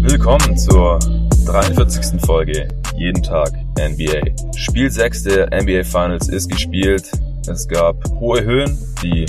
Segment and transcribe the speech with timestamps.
[0.00, 0.98] Willkommen zur
[1.44, 2.20] 43.
[2.24, 4.56] Folge Jeden Tag NBA.
[4.56, 7.10] Spiel 6 der NBA Finals ist gespielt.
[7.46, 8.78] Es gab hohe Höhen.
[9.02, 9.26] Die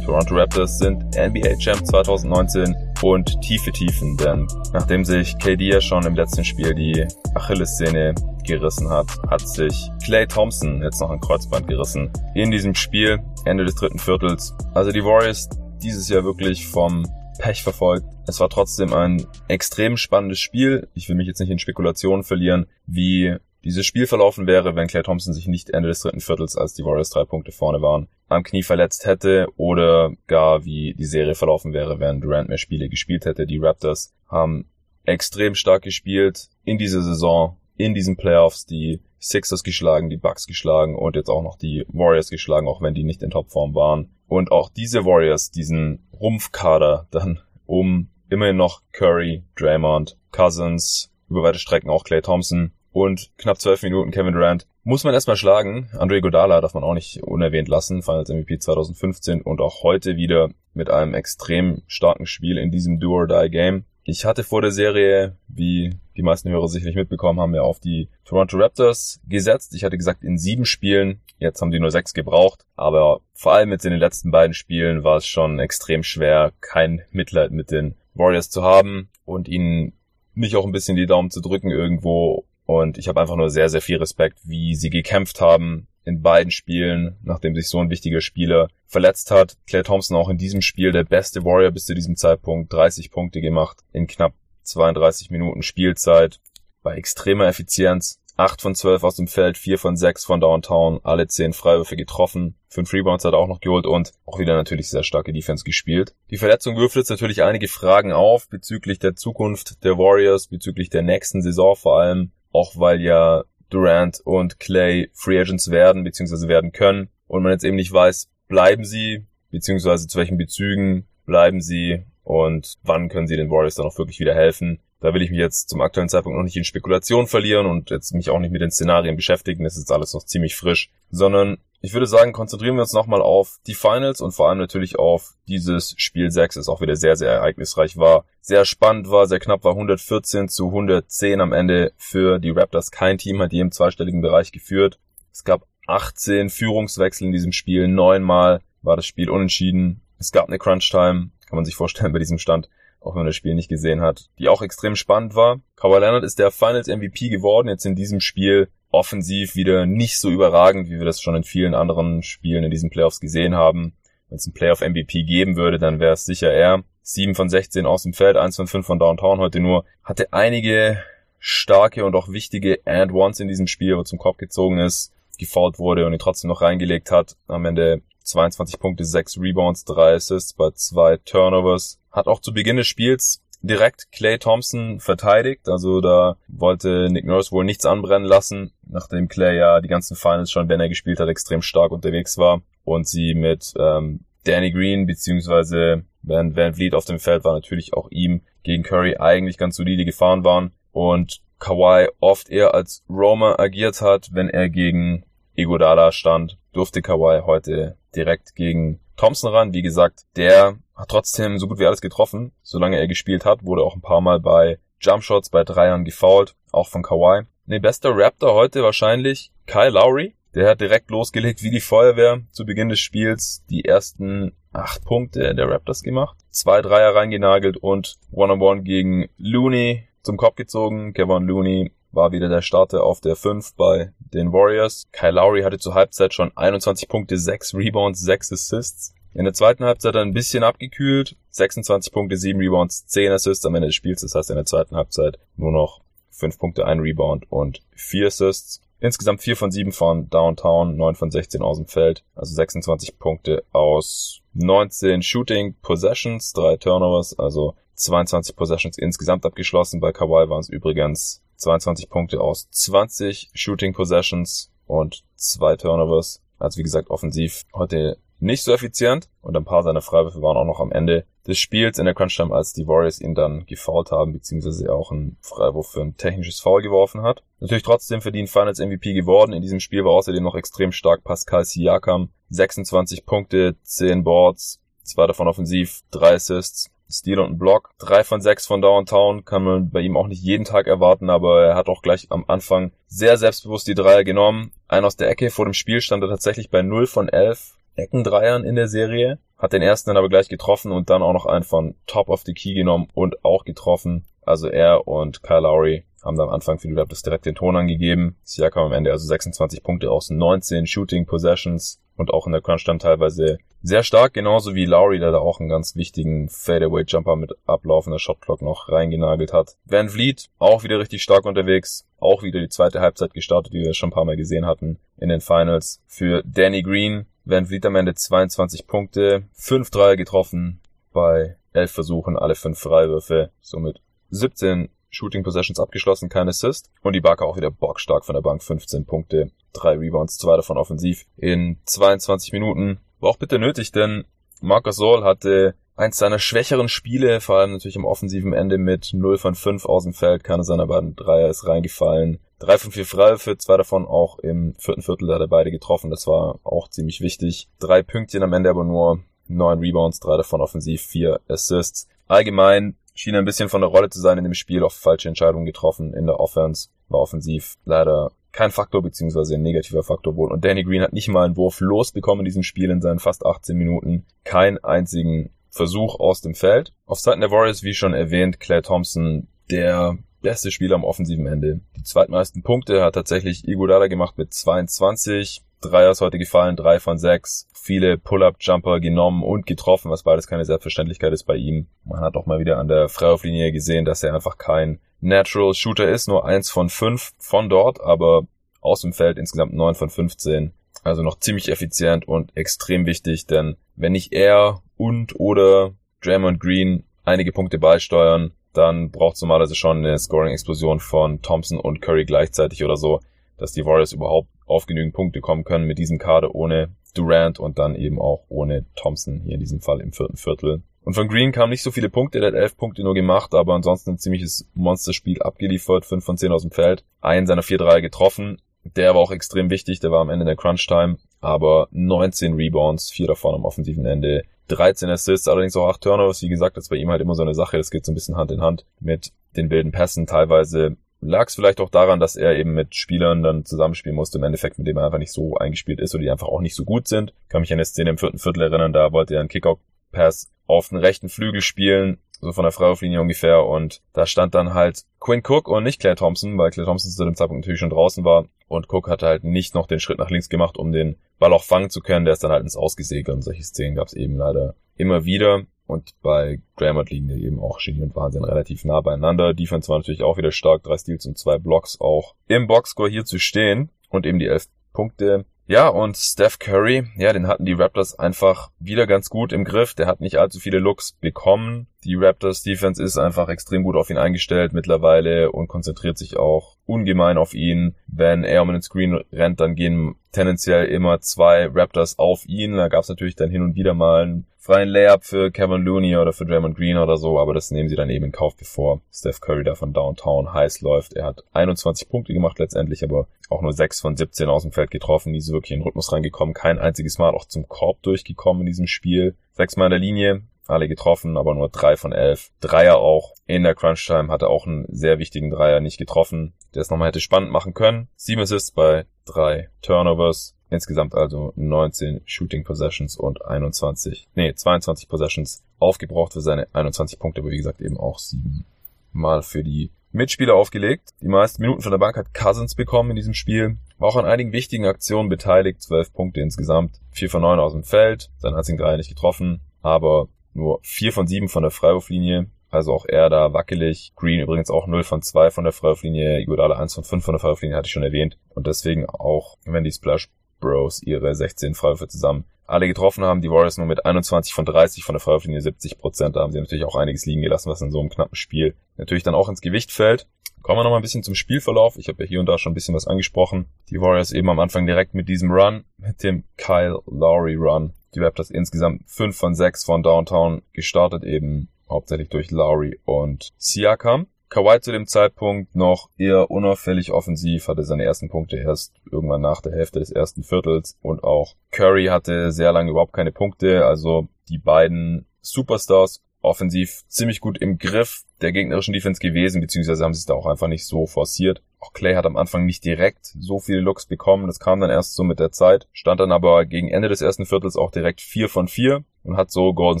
[0.10, 6.04] Toronto Raptors sind NBA Champ 2019 und tiefe Tiefen, denn nachdem sich KD ja schon
[6.04, 7.06] im letzten Spiel die
[7.36, 12.10] Achillessehne gerissen hat, hat sich Clay Thompson jetzt noch ein Kreuzband gerissen.
[12.34, 14.52] In diesem Spiel, Ende des dritten Viertels.
[14.74, 15.48] Also die Warriors
[15.80, 17.06] dieses Jahr wirklich vom
[17.38, 18.04] Pech verfolgt.
[18.26, 20.88] Es war trotzdem ein extrem spannendes Spiel.
[20.94, 25.02] Ich will mich jetzt nicht in Spekulationen verlieren, wie dieses Spiel verlaufen wäre, wenn Clay
[25.02, 28.42] Thompson sich nicht Ende des dritten Viertels, als die Warriors drei Punkte vorne waren, am
[28.42, 33.24] Knie verletzt hätte oder gar wie die Serie verlaufen wäre, wenn Durant mehr Spiele gespielt
[33.24, 33.46] hätte.
[33.46, 34.70] Die Raptors haben
[35.04, 40.96] extrem stark gespielt in dieser Saison, in diesen Playoffs, die Sixers geschlagen, die Bucks geschlagen
[40.96, 44.10] und jetzt auch noch die Warriors geschlagen, auch wenn die nicht in Topform waren.
[44.28, 51.58] Und auch diese Warriors, diesen Rumpfkader dann um immerhin noch Curry, Draymond, Cousins, über weite
[51.58, 54.66] Strecken auch Clay Thompson und knapp zwölf Minuten Kevin Durant.
[54.82, 55.90] Muss man erstmal schlagen.
[55.98, 58.02] Andre Godala darf man auch nicht unerwähnt lassen.
[58.02, 63.84] Finals MVP 2015 und auch heute wieder mit einem extrem starken Spiel in diesem Do-or-Die-Game.
[64.04, 68.08] Ich hatte vor der Serie, wie die meisten Hörer sicherlich mitbekommen haben, ja auf die
[68.24, 69.74] Toronto Raptors gesetzt.
[69.74, 73.70] Ich hatte gesagt, in sieben Spielen, jetzt haben die nur sechs gebraucht, aber vor allem
[73.70, 77.94] jetzt in den letzten beiden Spielen war es schon extrem schwer, kein Mitleid mit den
[78.14, 79.92] Warriors zu haben und ihnen
[80.34, 83.68] nicht auch ein bisschen die Daumen zu drücken irgendwo und ich habe einfach nur sehr,
[83.68, 88.20] sehr viel Respekt, wie sie gekämpft haben in beiden Spielen, nachdem sich so ein wichtiger
[88.20, 89.56] Spieler verletzt hat.
[89.66, 93.40] Claire Thompson auch in diesem Spiel der beste Warrior bis zu diesem Zeitpunkt, 30 Punkte
[93.40, 96.38] gemacht in knapp 32 Minuten Spielzeit
[96.84, 98.20] bei extremer Effizienz.
[98.36, 102.54] 8 von 12 aus dem Feld, 4 von 6 von Downtown, alle 10 Freiwürfe getroffen,
[102.68, 106.14] 5 Rebounds hat er auch noch geholt und auch wieder natürlich sehr starke Defense gespielt.
[106.30, 111.02] Die Verletzung wirft jetzt natürlich einige Fragen auf bezüglich der Zukunft der Warriors, bezüglich der
[111.02, 116.48] nächsten Saison vor allem auch weil ja Durant und Clay Free Agents werden bzw.
[116.48, 120.08] werden können und man jetzt eben nicht weiß, bleiben sie bzw.
[120.08, 124.34] zu welchen Bezügen bleiben sie und wann können sie den Warriors dann auch wirklich wieder
[124.34, 124.80] helfen.
[125.00, 128.12] Da will ich mich jetzt zum aktuellen Zeitpunkt noch nicht in Spekulation verlieren und jetzt
[128.12, 129.64] mich auch nicht mit den Szenarien beschäftigen.
[129.64, 133.58] Das ist alles noch ziemlich frisch, sondern ich würde sagen, konzentrieren wir uns nochmal auf
[133.66, 137.32] die Finals und vor allem natürlich auf dieses Spiel 6, das auch wieder sehr, sehr
[137.32, 138.24] ereignisreich war.
[138.42, 142.90] Sehr spannend war, sehr knapp war 114 zu 110 am Ende für die Raptors.
[142.90, 144.98] Kein Team hat je im zweistelligen Bereich geführt.
[145.32, 147.88] Es gab 18 Führungswechsel in diesem Spiel.
[147.88, 150.02] Neunmal war das Spiel unentschieden.
[150.18, 152.68] Es gab eine Crunch-Time, kann man sich vorstellen bei diesem Stand,
[153.00, 155.60] auch wenn man das Spiel nicht gesehen hat, die auch extrem spannend war.
[155.76, 160.30] Kawhi Leonard ist der Finals MVP geworden, jetzt in diesem Spiel offensiv wieder nicht so
[160.30, 163.94] überragend, wie wir das schon in vielen anderen Spielen in diesen Playoffs gesehen haben.
[164.28, 166.84] Wenn es einen Playoff MVP geben würde, dann wäre es sicher er.
[167.02, 169.84] 7 von 16 aus dem Feld, 1 von 5 von Downtown heute nur.
[170.04, 171.02] Hatte einige
[171.38, 175.78] starke und auch wichtige and ones in diesem Spiel, wo zum Kopf gezogen ist, gefault
[175.78, 177.36] wurde und ihn trotzdem noch reingelegt hat.
[177.48, 181.98] Am Ende 22 Punkte, 6 Rebounds, 3 Assists bei 2 Turnovers.
[182.12, 185.68] Hat auch zu Beginn des Spiels direkt Clay Thompson verteidigt.
[185.68, 190.50] Also da wollte Nick Nurse wohl nichts anbrennen lassen, nachdem Clay ja die ganzen Finals
[190.50, 195.06] schon, wenn er gespielt hat, extrem stark unterwegs war und sie mit ähm, Danny Green
[195.06, 199.76] beziehungsweise Van, Van Vliet auf dem Feld war natürlich auch ihm gegen Curry eigentlich ganz
[199.76, 206.10] solide gefahren waren und Kawhi oft eher als Roamer agiert hat, wenn er gegen Igodala
[206.12, 209.74] stand, durfte Kawhi heute direkt gegen Thompson ran.
[209.74, 213.82] Wie gesagt, der hat trotzdem so gut wie alles getroffen, solange er gespielt hat, wurde
[213.82, 217.46] auch ein paar Mal bei Jumpshots, bei Dreiern gefoult, auch von Kawhi.
[217.66, 220.34] Ne, bester Raptor heute wahrscheinlich Kyle Lowry.
[220.54, 223.64] Der hat direkt losgelegt wie die Feuerwehr zu Beginn des Spiels.
[223.70, 226.36] Die ersten acht Punkte der Raptors gemacht.
[226.50, 231.14] Zwei Dreier reingenagelt und One-on-One gegen Looney zum Kopf gezogen.
[231.14, 235.06] Kevin Looney war wieder der Starter auf der 5 bei den Warriors.
[235.12, 239.14] Kyle Lowry hatte zur Halbzeit schon 21 Punkte, 6 Rebounds, 6 Assists.
[239.32, 241.36] In der zweiten Halbzeit ein bisschen abgekühlt.
[241.50, 244.22] 26 Punkte, 7 Rebounds, 10 Assists am Ende des Spiels.
[244.22, 246.00] Das heißt in der zweiten Halbzeit nur noch
[246.30, 248.80] 5 Punkte, 1 Rebound und 4 Assists.
[248.98, 252.24] Insgesamt 4 von 7 von Downtown, 9 von 16 aus dem Feld.
[252.34, 260.00] Also 26 Punkte aus 19 Shooting Possessions, 3 Turnovers, also 22 Possessions insgesamt abgeschlossen.
[260.00, 266.42] Bei Kawhi waren es übrigens 22 Punkte aus 20 Shooting Possessions und 2 Turnovers.
[266.58, 270.64] Also wie gesagt, offensiv heute nicht so effizient und ein paar seiner Freiwürfe waren auch
[270.64, 274.32] noch am Ende des Spiels in der Crunch-Time, als die Warriors ihn dann gefoult haben,
[274.32, 277.42] beziehungsweise auch einen Freiwurf für ein technisches Foul geworfen hat.
[277.60, 279.52] Natürlich trotzdem verdient Finals MVP geworden.
[279.52, 282.30] In diesem Spiel war außerdem noch extrem stark Pascal Siakam.
[282.50, 287.90] 26 Punkte, 10 Boards, zwei davon offensiv, drei Assists, Steal und ein Block.
[287.98, 291.64] Drei von sechs von Downtown kann man bei ihm auch nicht jeden Tag erwarten, aber
[291.64, 294.72] er hat auch gleich am Anfang sehr selbstbewusst die Dreier genommen.
[294.88, 298.64] Ein aus der Ecke vor dem Spiel stand er tatsächlich bei 0 von 11 Eckendreiern
[298.64, 299.38] in der Serie.
[299.58, 302.42] Hat den ersten dann aber gleich getroffen und dann auch noch einen von Top of
[302.44, 304.24] the Key genommen und auch getroffen.
[304.42, 307.76] Also er und Kyle Lowry haben da am Anfang für die Raptors direkt den Ton
[307.76, 308.36] angegeben.
[308.42, 312.84] Siakam am Ende also 26 Punkte aus 19 Shooting Possessions und auch in der Crunch
[312.84, 317.52] dann teilweise sehr stark, genauso wie Lowry, der da auch einen ganz wichtigen Fadeaway-Jumper mit
[317.66, 319.76] ablaufender Shotclock noch reingenagelt hat.
[319.86, 323.94] Van Vliet auch wieder richtig stark unterwegs, auch wieder die zweite Halbzeit gestartet, wie wir
[323.94, 326.02] schon ein paar Mal gesehen hatten in den Finals.
[326.06, 330.80] Für Danny Green, Van Vliet am Ende 22 Punkte, 5 Dreier getroffen
[331.12, 334.00] bei 11 Versuchen, alle 5 Freiwürfe, somit
[334.30, 336.90] 17 Shooting Possessions abgeschlossen, kein Assist.
[337.02, 340.78] Und die Barker auch wieder bockstark von der Bank, 15 Punkte, 3 Rebounds, 2 davon
[340.78, 343.00] offensiv in 22 Minuten.
[343.18, 344.24] War auch bitte nötig, denn
[344.60, 349.38] Marcus Saul hatte eins seiner schwächeren Spiele, vor allem natürlich am offensiven Ende mit 0
[349.38, 350.44] von 5 aus dem Feld.
[350.44, 352.38] Keine seiner beiden Dreier ist reingefallen.
[352.60, 356.10] 3 von 4 Freiwürfe, zwei davon auch im vierten Viertel hat er beide getroffen.
[356.10, 357.68] Das war auch ziemlich wichtig.
[357.78, 362.06] Drei Pünktchen am Ende, aber nur neun Rebounds, drei davon offensiv, vier Assists.
[362.28, 365.66] Allgemein schien ein bisschen von der Rolle zu sein in dem Spiel, auch falsche Entscheidungen
[365.66, 370.52] getroffen in der Offense, war offensiv leider kein Faktor, beziehungsweise ein negativer Faktor wohl.
[370.52, 373.46] Und Danny Green hat nicht mal einen Wurf losbekommen in diesem Spiel in seinen fast
[373.46, 374.26] 18 Minuten.
[374.44, 376.92] Keinen einzigen Versuch aus dem Feld.
[377.06, 381.80] Auf Seiten der Warriors, wie schon erwähnt, Claire Thompson, der beste Spieler am offensiven Ende.
[381.96, 385.62] Die zweitmeisten Punkte hat tatsächlich Iguodala gemacht mit 22.
[385.80, 390.66] Dreier ist heute gefallen, drei von sechs viele Pull-Up-Jumper genommen und getroffen, was beides keine
[390.66, 391.86] Selbstverständlichkeit ist bei ihm.
[392.04, 396.08] Man hat auch mal wieder an der Freiwurflinie gesehen, dass er einfach kein Natural Shooter
[396.08, 398.46] ist, nur eins von fünf von dort, aber
[398.80, 400.72] aus dem Feld insgesamt neun von 15.
[401.02, 407.04] Also noch ziemlich effizient und extrem wichtig, denn wenn nicht er und oder Draymond Green
[407.24, 412.84] einige Punkte beisteuern, dann braucht es normalerweise schon eine Scoring-Explosion von Thompson und Curry gleichzeitig
[412.84, 413.20] oder so,
[413.56, 417.78] dass die Warriors überhaupt auf genügend Punkte kommen können mit diesem Kader ohne Durant und
[417.78, 420.82] dann eben auch ohne Thompson hier in diesem Fall im vierten Viertel.
[421.02, 423.74] Und von Green kamen nicht so viele Punkte, der hat elf Punkte nur gemacht, aber
[423.74, 428.00] ansonsten ein ziemliches Monsterspiel abgeliefert, fünf von zehn aus dem Feld, einen seiner vier Dreier
[428.00, 428.60] getroffen.
[428.84, 433.26] Der war auch extrem wichtig, der war am Ende der Crunch-Time, aber 19 Rebounds, vier
[433.26, 436.96] davon am offensiven Ende, 13 Assists, allerdings auch acht Turnovers, wie gesagt, das ist bei
[436.96, 439.32] ihm halt immer so eine Sache, das geht so ein bisschen Hand in Hand mit
[439.56, 443.64] den wilden Pässen, teilweise lag es vielleicht auch daran, dass er eben mit Spielern dann
[443.64, 446.48] zusammenspielen musste, im Endeffekt, mit dem er einfach nicht so eingespielt ist oder die einfach
[446.48, 447.34] auch nicht so gut sind.
[447.42, 450.50] Ich kann mich an eine Szene im vierten Viertel erinnern, da wollte er einen Kickout-Pass
[450.66, 455.02] auf den rechten Flügel spielen, so von der Freiwurflinie ungefähr, und da stand dann halt
[455.18, 458.24] Quinn Cook und nicht Claire Thompson, weil Claire Thompson zu dem Zeitpunkt natürlich schon draußen
[458.24, 461.52] war und Cook hatte halt nicht noch den Schritt nach links gemacht, um den Ball
[461.52, 464.14] auch fangen zu können, der ist dann halt ins Ausgesegelt und solche Szenen gab es
[464.14, 465.62] eben leider immer wieder.
[465.86, 469.54] Und bei Draymond liegen die eben auch Genie und Wahnsinn relativ nah beieinander.
[469.54, 473.24] Defense war natürlich auch wieder stark, drei Steals und zwei Blocks auch im Boxscore hier
[473.24, 475.46] zu stehen und eben die elf Punkte.
[475.70, 479.94] Ja, und Steph Curry, ja, den hatten die Raptors einfach wieder ganz gut im Griff.
[479.94, 481.86] Der hat nicht allzu viele Looks bekommen.
[482.02, 486.74] Die Raptors Defense ist einfach extrem gut auf ihn eingestellt mittlerweile und konzentriert sich auch
[486.86, 487.94] ungemein auf ihn.
[488.08, 492.72] Wenn er um den Screen rennt, dann gehen tendenziell immer zwei Raptors auf ihn.
[492.76, 496.16] Da gab es natürlich dann hin und wieder mal einen freien Layup für Kevin Looney
[496.16, 499.00] oder für Draymond Green oder so, aber das nehmen sie dann eben in Kauf, bevor
[499.12, 501.14] Steph Curry da von Downtown heiß läuft.
[501.14, 504.92] Er hat 21 Punkte gemacht letztendlich, aber auch nur 6 von 17 aus dem Feld
[504.92, 508.62] getroffen, nie so wirklich in den Rhythmus reingekommen, kein einziges Mal auch zum Korb durchgekommen
[508.62, 509.34] in diesem Spiel.
[509.54, 512.50] Sechsmal in der Linie, alle getroffen, aber nur drei von elf.
[512.60, 513.32] Dreier auch.
[513.48, 517.08] In der Crunch Time hatte auch einen sehr wichtigen Dreier nicht getroffen, der es nochmal
[517.08, 518.06] hätte spannend machen können.
[518.14, 520.54] Sieben Assists bei drei Turnovers.
[520.70, 527.40] Insgesamt also 19 Shooting Possessions und 21, nee, 22 Possessions aufgebraucht für seine 21 Punkte,
[527.40, 528.64] aber wie gesagt eben auch sieben
[529.12, 531.10] Mal für die Mitspieler aufgelegt.
[531.20, 533.76] Die meisten Minuten von der Bank hat Cousins bekommen in diesem Spiel.
[533.98, 535.82] War auch an einigen wichtigen Aktionen beteiligt.
[535.82, 537.00] 12 Punkte insgesamt.
[537.12, 538.30] 4 von 9 aus dem Feld.
[538.38, 539.60] Sein einzigen Dreier nicht getroffen.
[539.82, 542.46] Aber nur 4 von 7 von der Freiwurflinie.
[542.70, 544.12] Also auch er da wackelig.
[544.16, 546.40] Green übrigens auch 0 von 2 von der Freiwurflinie.
[546.40, 548.36] Iguodala 1 von 5 von der Freiwurflinie hatte ich schon erwähnt.
[548.48, 550.28] Und deswegen auch, wenn die Splash
[550.60, 553.42] Bros ihre 16 Freiwürfe zusammen alle getroffen haben.
[553.42, 556.36] Die Warriors nur mit 21 von 30 von der Freiwurflinie 70 Prozent.
[556.36, 559.24] Da haben sie natürlich auch einiges liegen gelassen, was in so einem knappen Spiel natürlich
[559.24, 560.28] dann auch ins Gewicht fällt.
[560.62, 561.96] Kommen wir noch mal ein bisschen zum Spielverlauf.
[561.96, 563.66] Ich habe ja hier und da schon ein bisschen was angesprochen.
[563.88, 568.20] Die Warriors eben am Anfang direkt mit diesem Run, mit dem Kyle Lowry Run, Die
[568.20, 574.26] Raptors insgesamt 5 von 6 von Downtown gestartet, eben hauptsächlich durch Lowry und Siakam.
[574.50, 579.62] Kawhi zu dem Zeitpunkt noch eher unauffällig offensiv, hatte seine ersten Punkte erst irgendwann nach
[579.62, 584.28] der Hälfte des ersten Viertels und auch Curry hatte sehr lange überhaupt keine Punkte, also
[584.48, 590.20] die beiden Superstars offensiv ziemlich gut im Griff der gegnerischen Defense gewesen, beziehungsweise haben sie
[590.20, 591.62] es da auch einfach nicht so forciert.
[591.78, 595.14] Auch Clay hat am Anfang nicht direkt so viele Looks bekommen, das kam dann erst
[595.14, 598.48] so mit der Zeit, stand dann aber gegen Ende des ersten Viertels auch direkt 4
[598.48, 600.00] von 4 und hat so Golden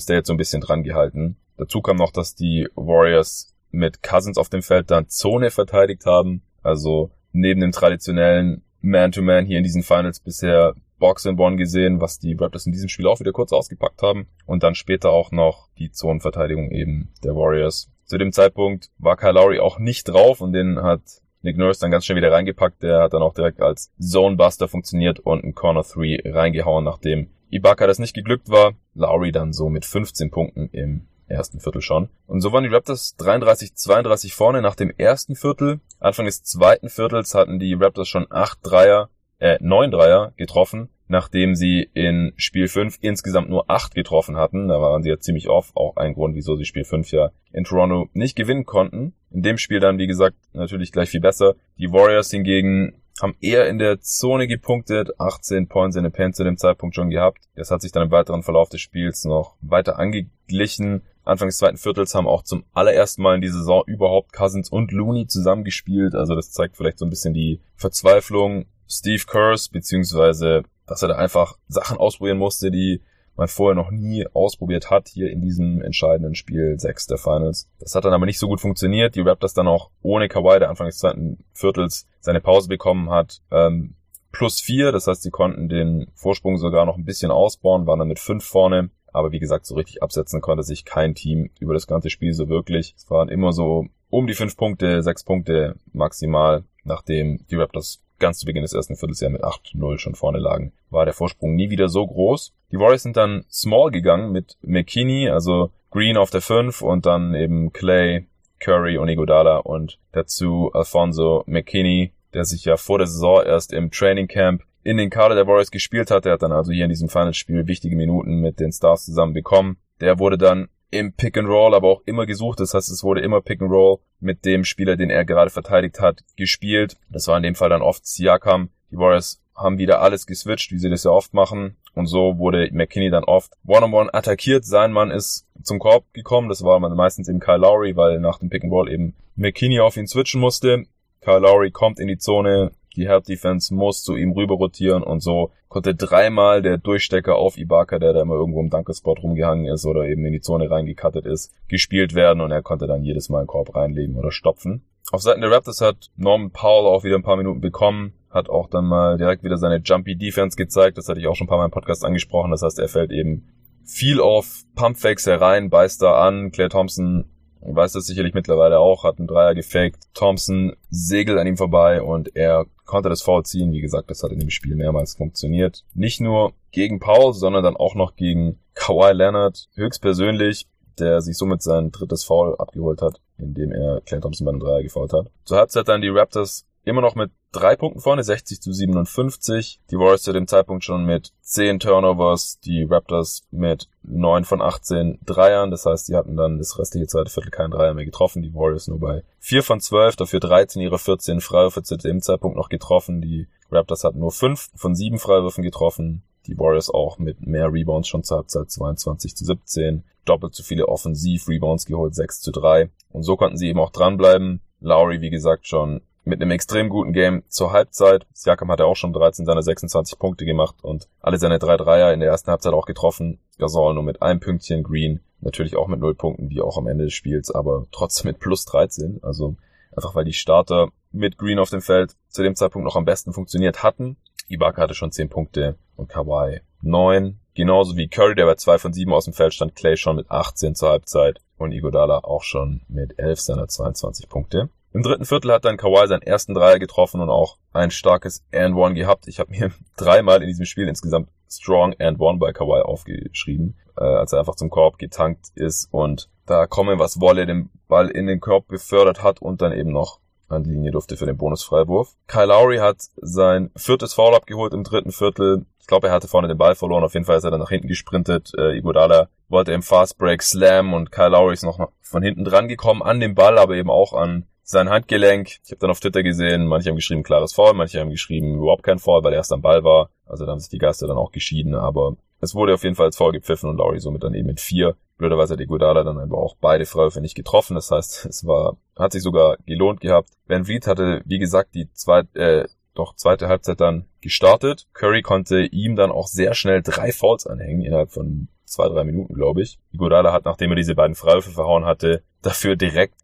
[0.00, 1.36] State so ein bisschen dran gehalten.
[1.56, 6.42] Dazu kam noch, dass die Warriors mit Cousins auf dem Feld dann Zone verteidigt haben,
[6.62, 12.00] also neben dem traditionellen Man-to-Man -Man hier in diesen Finals bisher Box in Bonn gesehen,
[12.00, 14.28] was die Raptors in diesem Spiel auch wieder kurz ausgepackt haben.
[14.46, 17.90] Und dann später auch noch die Zonenverteidigung eben der Warriors.
[18.04, 21.00] Zu dem Zeitpunkt war Kyle Lowry auch nicht drauf und den hat
[21.42, 22.82] Nick Nurse dann ganz schnell wieder reingepackt.
[22.82, 27.86] Der hat dann auch direkt als Zonebuster funktioniert und ein Corner 3 reingehauen, nachdem Ibaka
[27.86, 28.74] das nicht geglückt war.
[28.94, 32.08] Lowry dann so mit 15 Punkten im ersten Viertel schon.
[32.26, 35.80] Und so waren die Raptors 33-32 vorne nach dem ersten Viertel.
[35.98, 39.10] Anfang des zweiten Viertels hatten die Raptors schon acht Dreier
[39.40, 44.68] äh, neun Dreier getroffen, nachdem sie in Spiel 5 insgesamt nur acht getroffen hatten.
[44.68, 47.64] Da waren sie ja ziemlich off, auch ein Grund, wieso sie Spiel 5 ja in
[47.64, 49.14] Toronto nicht gewinnen konnten.
[49.30, 51.54] In dem Spiel dann, wie gesagt, natürlich gleich viel besser.
[51.78, 56.44] Die Warriors hingegen haben eher in der Zone gepunktet, 18 Points in der Pen zu
[56.44, 57.44] dem Zeitpunkt schon gehabt.
[57.54, 61.02] Das hat sich dann im weiteren Verlauf des Spiels noch weiter angeglichen.
[61.24, 64.92] Anfang des zweiten Viertels haben auch zum allerersten Mal in dieser Saison überhaupt Cousins und
[64.92, 66.14] Looney zusammengespielt.
[66.14, 71.16] Also das zeigt vielleicht so ein bisschen die Verzweiflung Steve Kerrs, beziehungsweise, dass er da
[71.16, 73.00] einfach Sachen ausprobieren musste, die
[73.36, 77.68] man vorher noch nie ausprobiert hat, hier in diesem entscheidenden Spiel 6 der Finals.
[77.78, 79.14] Das hat dann aber nicht so gut funktioniert.
[79.14, 83.40] Die Raptors dann auch ohne Kawhi, der Anfang des zweiten Viertels seine Pause bekommen hat,
[83.50, 83.94] ähm,
[84.32, 84.92] plus vier.
[84.92, 88.44] Das heißt, sie konnten den Vorsprung sogar noch ein bisschen ausbauen, waren dann mit fünf
[88.44, 88.90] vorne.
[89.12, 92.48] Aber wie gesagt, so richtig absetzen konnte sich kein Team über das ganze Spiel so
[92.48, 92.94] wirklich.
[92.96, 98.38] Es waren immer so um die fünf Punkte, sechs Punkte maximal, nachdem die Raptors ganz
[98.38, 101.70] zu Beginn des ersten Viertels ja mit 8-0 schon vorne lagen, war der Vorsprung nie
[101.70, 102.52] wieder so groß.
[102.70, 107.34] Die Warriors sind dann small gegangen mit McKinney, also Green auf der 5 und dann
[107.34, 108.26] eben Clay,
[108.60, 113.90] Curry und Iguodala und dazu Alfonso McKinney, der sich ja vor der Saison erst im
[113.90, 116.24] Training Camp in den Kader der Warriors gespielt hat.
[116.24, 119.78] Der hat dann also hier in diesem Finalspiel wichtige Minuten mit den Stars zusammen bekommen.
[120.00, 122.60] Der wurde dann im Pick and Roll aber auch immer gesucht.
[122.60, 126.00] Das heißt, es wurde immer Pick and Roll mit dem Spieler, den er gerade verteidigt
[126.00, 126.96] hat, gespielt.
[127.08, 128.70] Das war in dem Fall dann oft Siakam.
[128.90, 131.76] Die Warriors haben wieder alles geswitcht, wie sie das ja oft machen.
[131.94, 134.64] Und so wurde McKinney dann oft one-on-one -on -one attackiert.
[134.64, 136.48] Sein Mann ist zum Korb gekommen.
[136.48, 139.96] Das war meistens eben Kyle Lowry, weil nach dem Pick and Roll eben McKinney auf
[139.96, 140.84] ihn switchen musste.
[141.20, 145.20] Kyle Lowry kommt in die Zone, die Help Defense muss zu ihm rüber rotieren und
[145.20, 149.86] so konnte dreimal der Durchstecker auf Ibaka, der da immer irgendwo im Dankespot rumgehangen ist
[149.86, 153.38] oder eben in die Zone reingekattet ist, gespielt werden und er konnte dann jedes Mal
[153.38, 154.84] einen Korb reinlegen oder stopfen.
[155.12, 158.68] Auf Seiten der Raptors hat Norman Powell auch wieder ein paar Minuten bekommen, hat auch
[158.68, 161.58] dann mal direkt wieder seine Jumpy Defense gezeigt, das hatte ich auch schon ein paar
[161.58, 163.48] Mal im Podcast angesprochen, das heißt, er fällt eben
[163.84, 167.29] viel auf Pumpfakes herein, beißt da an, Claire Thompson
[167.62, 170.04] weiß das sicherlich mittlerweile auch, hat einen Dreier gefaked.
[170.14, 173.72] Thompson segelt an ihm vorbei und er konnte das Foul ziehen.
[173.72, 175.84] Wie gesagt, das hat in dem Spiel mehrmals funktioniert.
[175.94, 180.66] Nicht nur gegen Paul, sondern dann auch noch gegen Kawhi Leonard höchstpersönlich,
[180.98, 184.82] der sich somit sein drittes Foul abgeholt hat, indem er Clay Thompson bei einem Dreier
[184.82, 185.30] gefault hat.
[185.44, 189.80] Zur Halbzeit dann die Raptors immer noch mit drei Punkten vorne, 60 zu 57.
[189.90, 195.18] Die Warriors zu dem Zeitpunkt schon mit 10 Turnovers, die Raptors mit 9 von 18
[195.24, 195.70] Dreiern.
[195.70, 198.42] Das heißt, die hatten dann das restliche zweite Viertel keinen Dreier mehr getroffen.
[198.42, 202.56] Die Warriors nur bei 4 von 12, dafür 13 ihrer 14 Freiwürfe zu dem Zeitpunkt
[202.56, 203.20] noch getroffen.
[203.20, 206.22] Die Raptors hatten nur 5 von 7 Freiwürfen getroffen.
[206.46, 210.04] Die Warriors auch mit mehr Rebounds schon zur Halbzeit 22 zu 17.
[210.24, 212.90] Doppelt so viele Offensiv-Rebounds geholt, 6 zu 3.
[213.10, 214.60] Und so konnten sie eben auch dranbleiben.
[214.80, 218.26] Lowry, wie gesagt, schon mit einem extrem guten Game zur Halbzeit.
[218.32, 222.12] Siakam hat ja auch schon 13 seiner 26 Punkte gemacht und alle seine drei Dreier
[222.12, 223.40] in der ersten Halbzeit auch getroffen.
[223.58, 227.04] Gasol nur mit einem Pünktchen, Green natürlich auch mit null Punkten, wie auch am Ende
[227.04, 229.20] des Spiels, aber trotzdem mit plus 13.
[229.22, 229.56] Also
[229.94, 233.32] einfach weil die Starter mit Green auf dem Feld zu dem Zeitpunkt noch am besten
[233.32, 234.16] funktioniert hatten.
[234.48, 237.38] Ibaka hatte schon 10 Punkte und Kawhi 9.
[237.54, 240.30] Genauso wie Curry, der bei 2 von 7 aus dem Feld stand, Clay schon mit
[240.30, 244.70] 18 zur Halbzeit und Igodala auch schon mit 11 seiner 22 Punkte.
[244.92, 248.74] Im dritten Viertel hat dann Kawhi seinen ersten Dreier getroffen und auch ein starkes and
[248.74, 249.28] One gehabt.
[249.28, 254.04] Ich habe mir dreimal in diesem Spiel insgesamt Strong and One bei Kawhi aufgeschrieben, äh,
[254.04, 258.26] als er einfach zum Korb getankt ist und da komme was wolle den Ball in
[258.26, 260.18] den Korb befördert hat und dann eben noch
[260.48, 262.16] an die Linie durfte für den Bonusfreiwurf.
[262.26, 265.66] Kyle Lowry hat sein viertes Foul abgeholt im dritten Viertel.
[265.78, 267.04] Ich glaube, er hatte vorne den Ball verloren.
[267.04, 268.50] Auf jeden Fall ist er dann nach hinten gesprintet.
[268.58, 272.66] Äh, Iguodala wollte im Fast Break Slam und Kyle Lowry ist noch von hinten dran
[272.66, 275.58] gekommen an den Ball, aber eben auch an sein Handgelenk.
[275.64, 278.82] Ich habe dann auf Twitter gesehen, manche haben geschrieben klares Foul, manche haben geschrieben überhaupt
[278.82, 280.10] kein Foul, weil er erst am Ball war.
[280.26, 283.06] Also da haben sich die Geister dann auch geschieden, aber es wurde auf jeden Fall
[283.06, 284.96] als Foul gepfiffen und Lowry somit dann eben mit vier.
[285.18, 287.74] Blöderweise hat Iguodala dann aber auch beide Freiwürfe nicht getroffen.
[287.74, 290.30] Das heißt, es war, hat sich sogar gelohnt gehabt.
[290.46, 294.86] Van Vliet hatte, wie gesagt, die zweite, äh, doch zweite Halbzeit dann gestartet.
[294.94, 299.34] Curry konnte ihm dann auch sehr schnell drei Fouls anhängen innerhalb von zwei, drei Minuten,
[299.34, 299.78] glaube ich.
[299.92, 303.14] Iguodala hat, nachdem er diese beiden Freiwürfe verhauen hatte, dafür direkt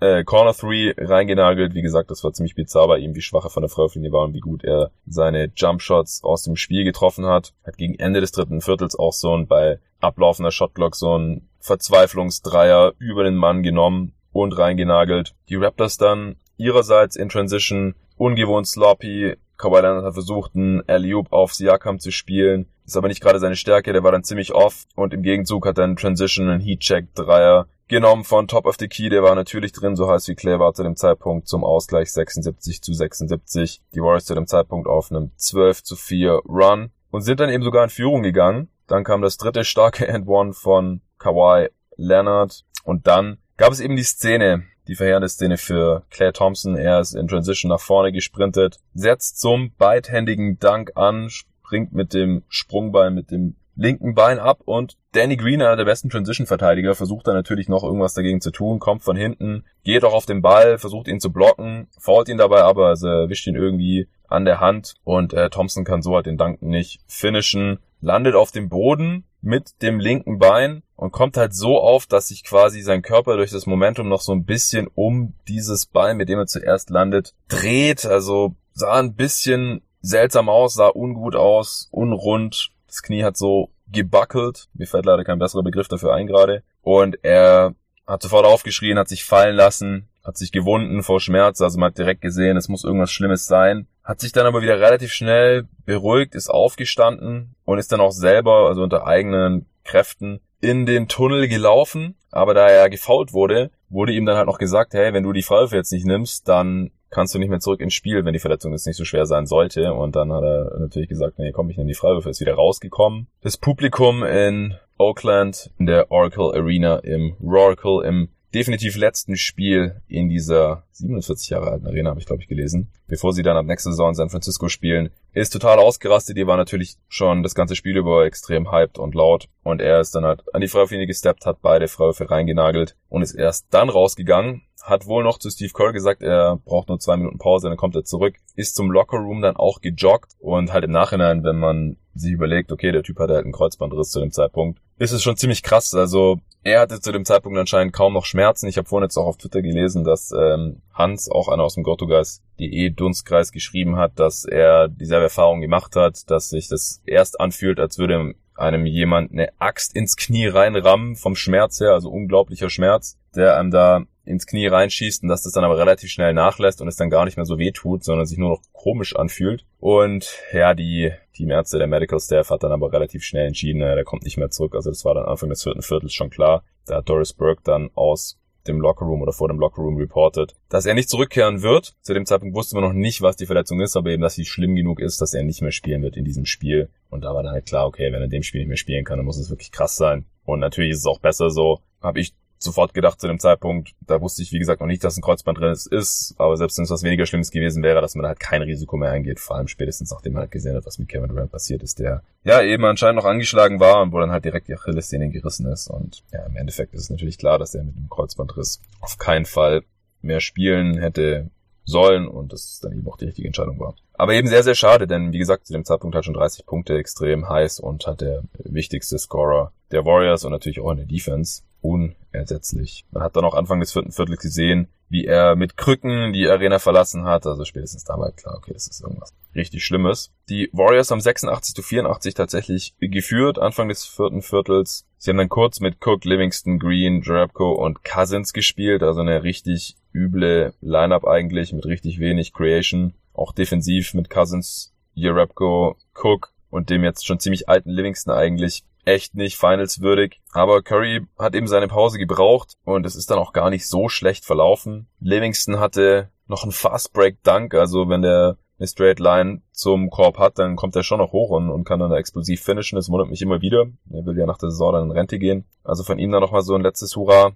[0.00, 1.74] äh, Corner 3 reingenagelt.
[1.74, 4.24] Wie gesagt, das war ziemlich bizarr bei ihm, wie schwach er von der Freiwurflinie war
[4.24, 7.54] und wie gut er seine Jumpshots aus dem Spiel getroffen hat.
[7.64, 12.92] Hat gegen Ende des dritten Viertels auch so ein bei ablaufender Shotglock so ein Verzweiflungsdreier
[12.98, 15.34] über den Mann genommen und reingenagelt.
[15.48, 19.36] Die Raptors dann ihrerseits in Transition ungewohnt sloppy.
[19.56, 22.66] Kawhi Leonard hat versucht, einen Alley-Oop auf Siakam zu spielen.
[22.84, 24.84] Ist aber nicht gerade seine Stärke, der war dann ziemlich off.
[24.94, 29.08] Und im Gegenzug hat er einen Transition, einen Heat-Check-Dreier genommen von Top of the Key.
[29.08, 32.82] Der war natürlich drin, so heiß wie Clay war zu dem Zeitpunkt zum Ausgleich 76
[32.82, 33.82] zu 76.
[33.94, 37.62] Die Warriors zu dem Zeitpunkt auf einem 12 zu 4 Run und sind dann eben
[37.62, 38.68] sogar in Führung gegangen.
[38.86, 42.64] Dann kam das dritte starke End-One von Kawhi Leonard.
[42.84, 46.76] Und dann gab es eben die Szene, die verheerende Szene für Claire Thompson.
[46.76, 52.44] Er ist in Transition nach vorne gesprintet, setzt zum beidhändigen Dunk an, springt mit dem
[52.48, 57.34] Sprungbein, mit dem linken Bein ab und Danny Green, einer der besten Transition-Verteidiger, versucht dann
[57.34, 61.08] natürlich noch irgendwas dagegen zu tun, kommt von hinten, geht auch auf den Ball, versucht
[61.08, 65.32] ihn zu blocken, fault ihn dabei aber, also erwischt ihn irgendwie an der Hand und
[65.32, 70.00] äh, Thompson kann so halt den Dank nicht finishen, landet auf dem Boden mit dem
[70.00, 74.08] linken Bein und kommt halt so auf, dass sich quasi sein Körper durch das Momentum
[74.08, 78.06] noch so ein bisschen um dieses Bein, mit dem er zuerst landet, dreht.
[78.06, 82.70] Also sah ein bisschen seltsam aus, sah ungut aus, unrund.
[82.96, 84.68] Das Knie hat so gebackelt.
[84.72, 86.62] Mir fällt leider kein besserer Begriff dafür ein gerade.
[86.80, 87.74] Und er
[88.06, 91.98] hat sofort aufgeschrien, hat sich fallen lassen, hat sich gewunden vor Schmerz, also man hat
[91.98, 93.86] direkt gesehen, es muss irgendwas Schlimmes sein.
[94.02, 98.66] Hat sich dann aber wieder relativ schnell beruhigt, ist aufgestanden und ist dann auch selber,
[98.66, 102.14] also unter eigenen Kräften, in den Tunnel gelaufen.
[102.30, 105.42] Aber da er gefault wurde, wurde ihm dann halt noch gesagt, hey, wenn du die
[105.42, 108.72] Freiwürfe jetzt nicht nimmst, dann kannst du nicht mehr zurück ins Spiel, wenn die Verletzung
[108.72, 109.92] jetzt nicht so schwer sein sollte.
[109.92, 113.28] Und dann hat er natürlich gesagt, nee, komm, ich nehme die Freiwürfe, ist wieder rausgekommen.
[113.42, 120.30] Das Publikum in Oakland, in der Oracle Arena im Roracle, im definitiv letzten Spiel in
[120.30, 123.90] dieser 47 Jahre alten Arena, habe ich glaube ich gelesen, bevor sie dann ab nächster
[123.90, 126.38] Saison in San Francisco spielen, ist total ausgerastet.
[126.38, 129.50] Die war natürlich schon das ganze Spiel über extrem hyped und laut.
[129.62, 133.34] Und er ist dann halt an die Freiwürfe gesteppt, hat beide Freiwürfe reingenagelt und ist
[133.34, 137.36] erst dann rausgegangen, hat wohl noch zu Steve Kerr gesagt, er braucht nur zwei Minuten
[137.36, 140.32] Pause, dann kommt er zurück, ist zum Lockerroom dann auch gejoggt.
[140.38, 144.10] Und halt im Nachhinein, wenn man sich überlegt, okay, der Typ hatte halt einen Kreuzbandriss
[144.10, 145.94] zu dem Zeitpunkt, ist es schon ziemlich krass.
[145.94, 148.66] Also er hatte zu dem Zeitpunkt anscheinend kaum noch Schmerzen.
[148.66, 151.84] Ich habe vorhin jetzt auch auf Twitter gelesen, dass ähm, Hans, auch einer aus dem
[151.84, 157.78] Gotogas.de Dunstkreis, geschrieben hat, dass er dieselbe Erfahrung gemacht hat, dass sich das erst anfühlt,
[157.78, 163.18] als würde einem jemand eine Axt ins Knie reinrammen vom Schmerz her, also unglaublicher Schmerz,
[163.34, 166.88] der einem da ins Knie reinschießt und dass das dann aber relativ schnell nachlässt und
[166.88, 169.64] es dann gar nicht mehr so weh tut, sondern sich nur noch komisch anfühlt.
[169.78, 174.24] Und ja, die Teamärzte, der Medical Staff hat dann aber relativ schnell entschieden, der kommt
[174.24, 174.74] nicht mehr zurück.
[174.74, 176.64] Also das war dann Anfang des vierten Viertels schon klar.
[176.86, 180.94] Da hat Doris Burke dann aus dem Lockerroom oder vor dem Lockerroom reportet, dass er
[180.94, 181.94] nicht zurückkehren wird.
[182.02, 184.44] Zu dem Zeitpunkt wusste man noch nicht, was die Verletzung ist, aber eben, dass sie
[184.44, 186.90] schlimm genug ist, dass er nicht mehr spielen wird in diesem Spiel.
[187.10, 189.04] Und da war dann halt klar, okay, wenn er in dem Spiel nicht mehr spielen
[189.04, 190.26] kann, dann muss es wirklich krass sein.
[190.44, 193.92] Und natürlich ist es auch besser so, habe ich sofort gedacht zu dem Zeitpunkt.
[194.06, 196.34] Da wusste ich, wie gesagt, noch nicht, dass ein Kreuzband drin ist.
[196.38, 199.10] Aber selbst wenn es was weniger Schlimmes gewesen wäre, dass man halt kein Risiko mehr
[199.10, 199.40] eingeht.
[199.40, 202.22] Vor allem spätestens nachdem man halt gesehen hat, was mit Kevin Durant passiert ist, der
[202.44, 205.88] ja eben anscheinend noch angeschlagen war und wo dann halt direkt die Achillessehne gerissen ist.
[205.88, 209.46] Und ja, im Endeffekt ist es natürlich klar, dass er mit einem Kreuzbandriss auf keinen
[209.46, 209.82] Fall
[210.22, 211.50] mehr spielen hätte
[211.86, 213.94] sollen und das dann eben auch die richtige Entscheidung war.
[214.14, 216.98] Aber eben sehr, sehr schade, denn wie gesagt, zu dem Zeitpunkt hat schon 30 Punkte
[216.98, 221.62] extrem heiß und hat der wichtigste Scorer der Warriors und natürlich auch in der Defense
[221.80, 223.04] unersetzlich.
[223.12, 226.78] Man hat dann auch Anfang des vierten Viertels gesehen, wie er mit Krücken die Arena
[226.78, 227.46] verlassen hat.
[227.46, 230.32] Also spätestens da war klar, okay, das ist irgendwas richtig Schlimmes.
[230.48, 235.06] Die Warriors haben 86 zu 84 tatsächlich geführt, Anfang des vierten Viertels.
[235.18, 239.96] Sie haben dann kurz mit Cook, Livingston, Green, Jerebko und Cousins gespielt, also eine richtig
[240.16, 243.14] üble Lineup eigentlich mit richtig wenig Creation.
[243.34, 249.34] Auch defensiv mit Cousins, Jerebko, Cook und dem jetzt schon ziemlich alten Livingston eigentlich echt
[249.34, 250.40] nicht finalswürdig.
[250.52, 254.08] Aber Curry hat eben seine Pause gebraucht und es ist dann auch gar nicht so
[254.08, 255.06] schlecht verlaufen.
[255.20, 260.38] Livingston hatte noch einen Fast Break Dunk, also wenn der eine Straight Line zum Korb
[260.38, 262.96] hat, dann kommt er schon noch hoch und, und kann dann da explosiv finishen.
[262.96, 263.86] Das wundert mich immer wieder.
[264.10, 265.64] Er will ja nach der Saison dann in Rente gehen.
[265.84, 267.52] Also von ihm dann nochmal so ein letztes Hurra.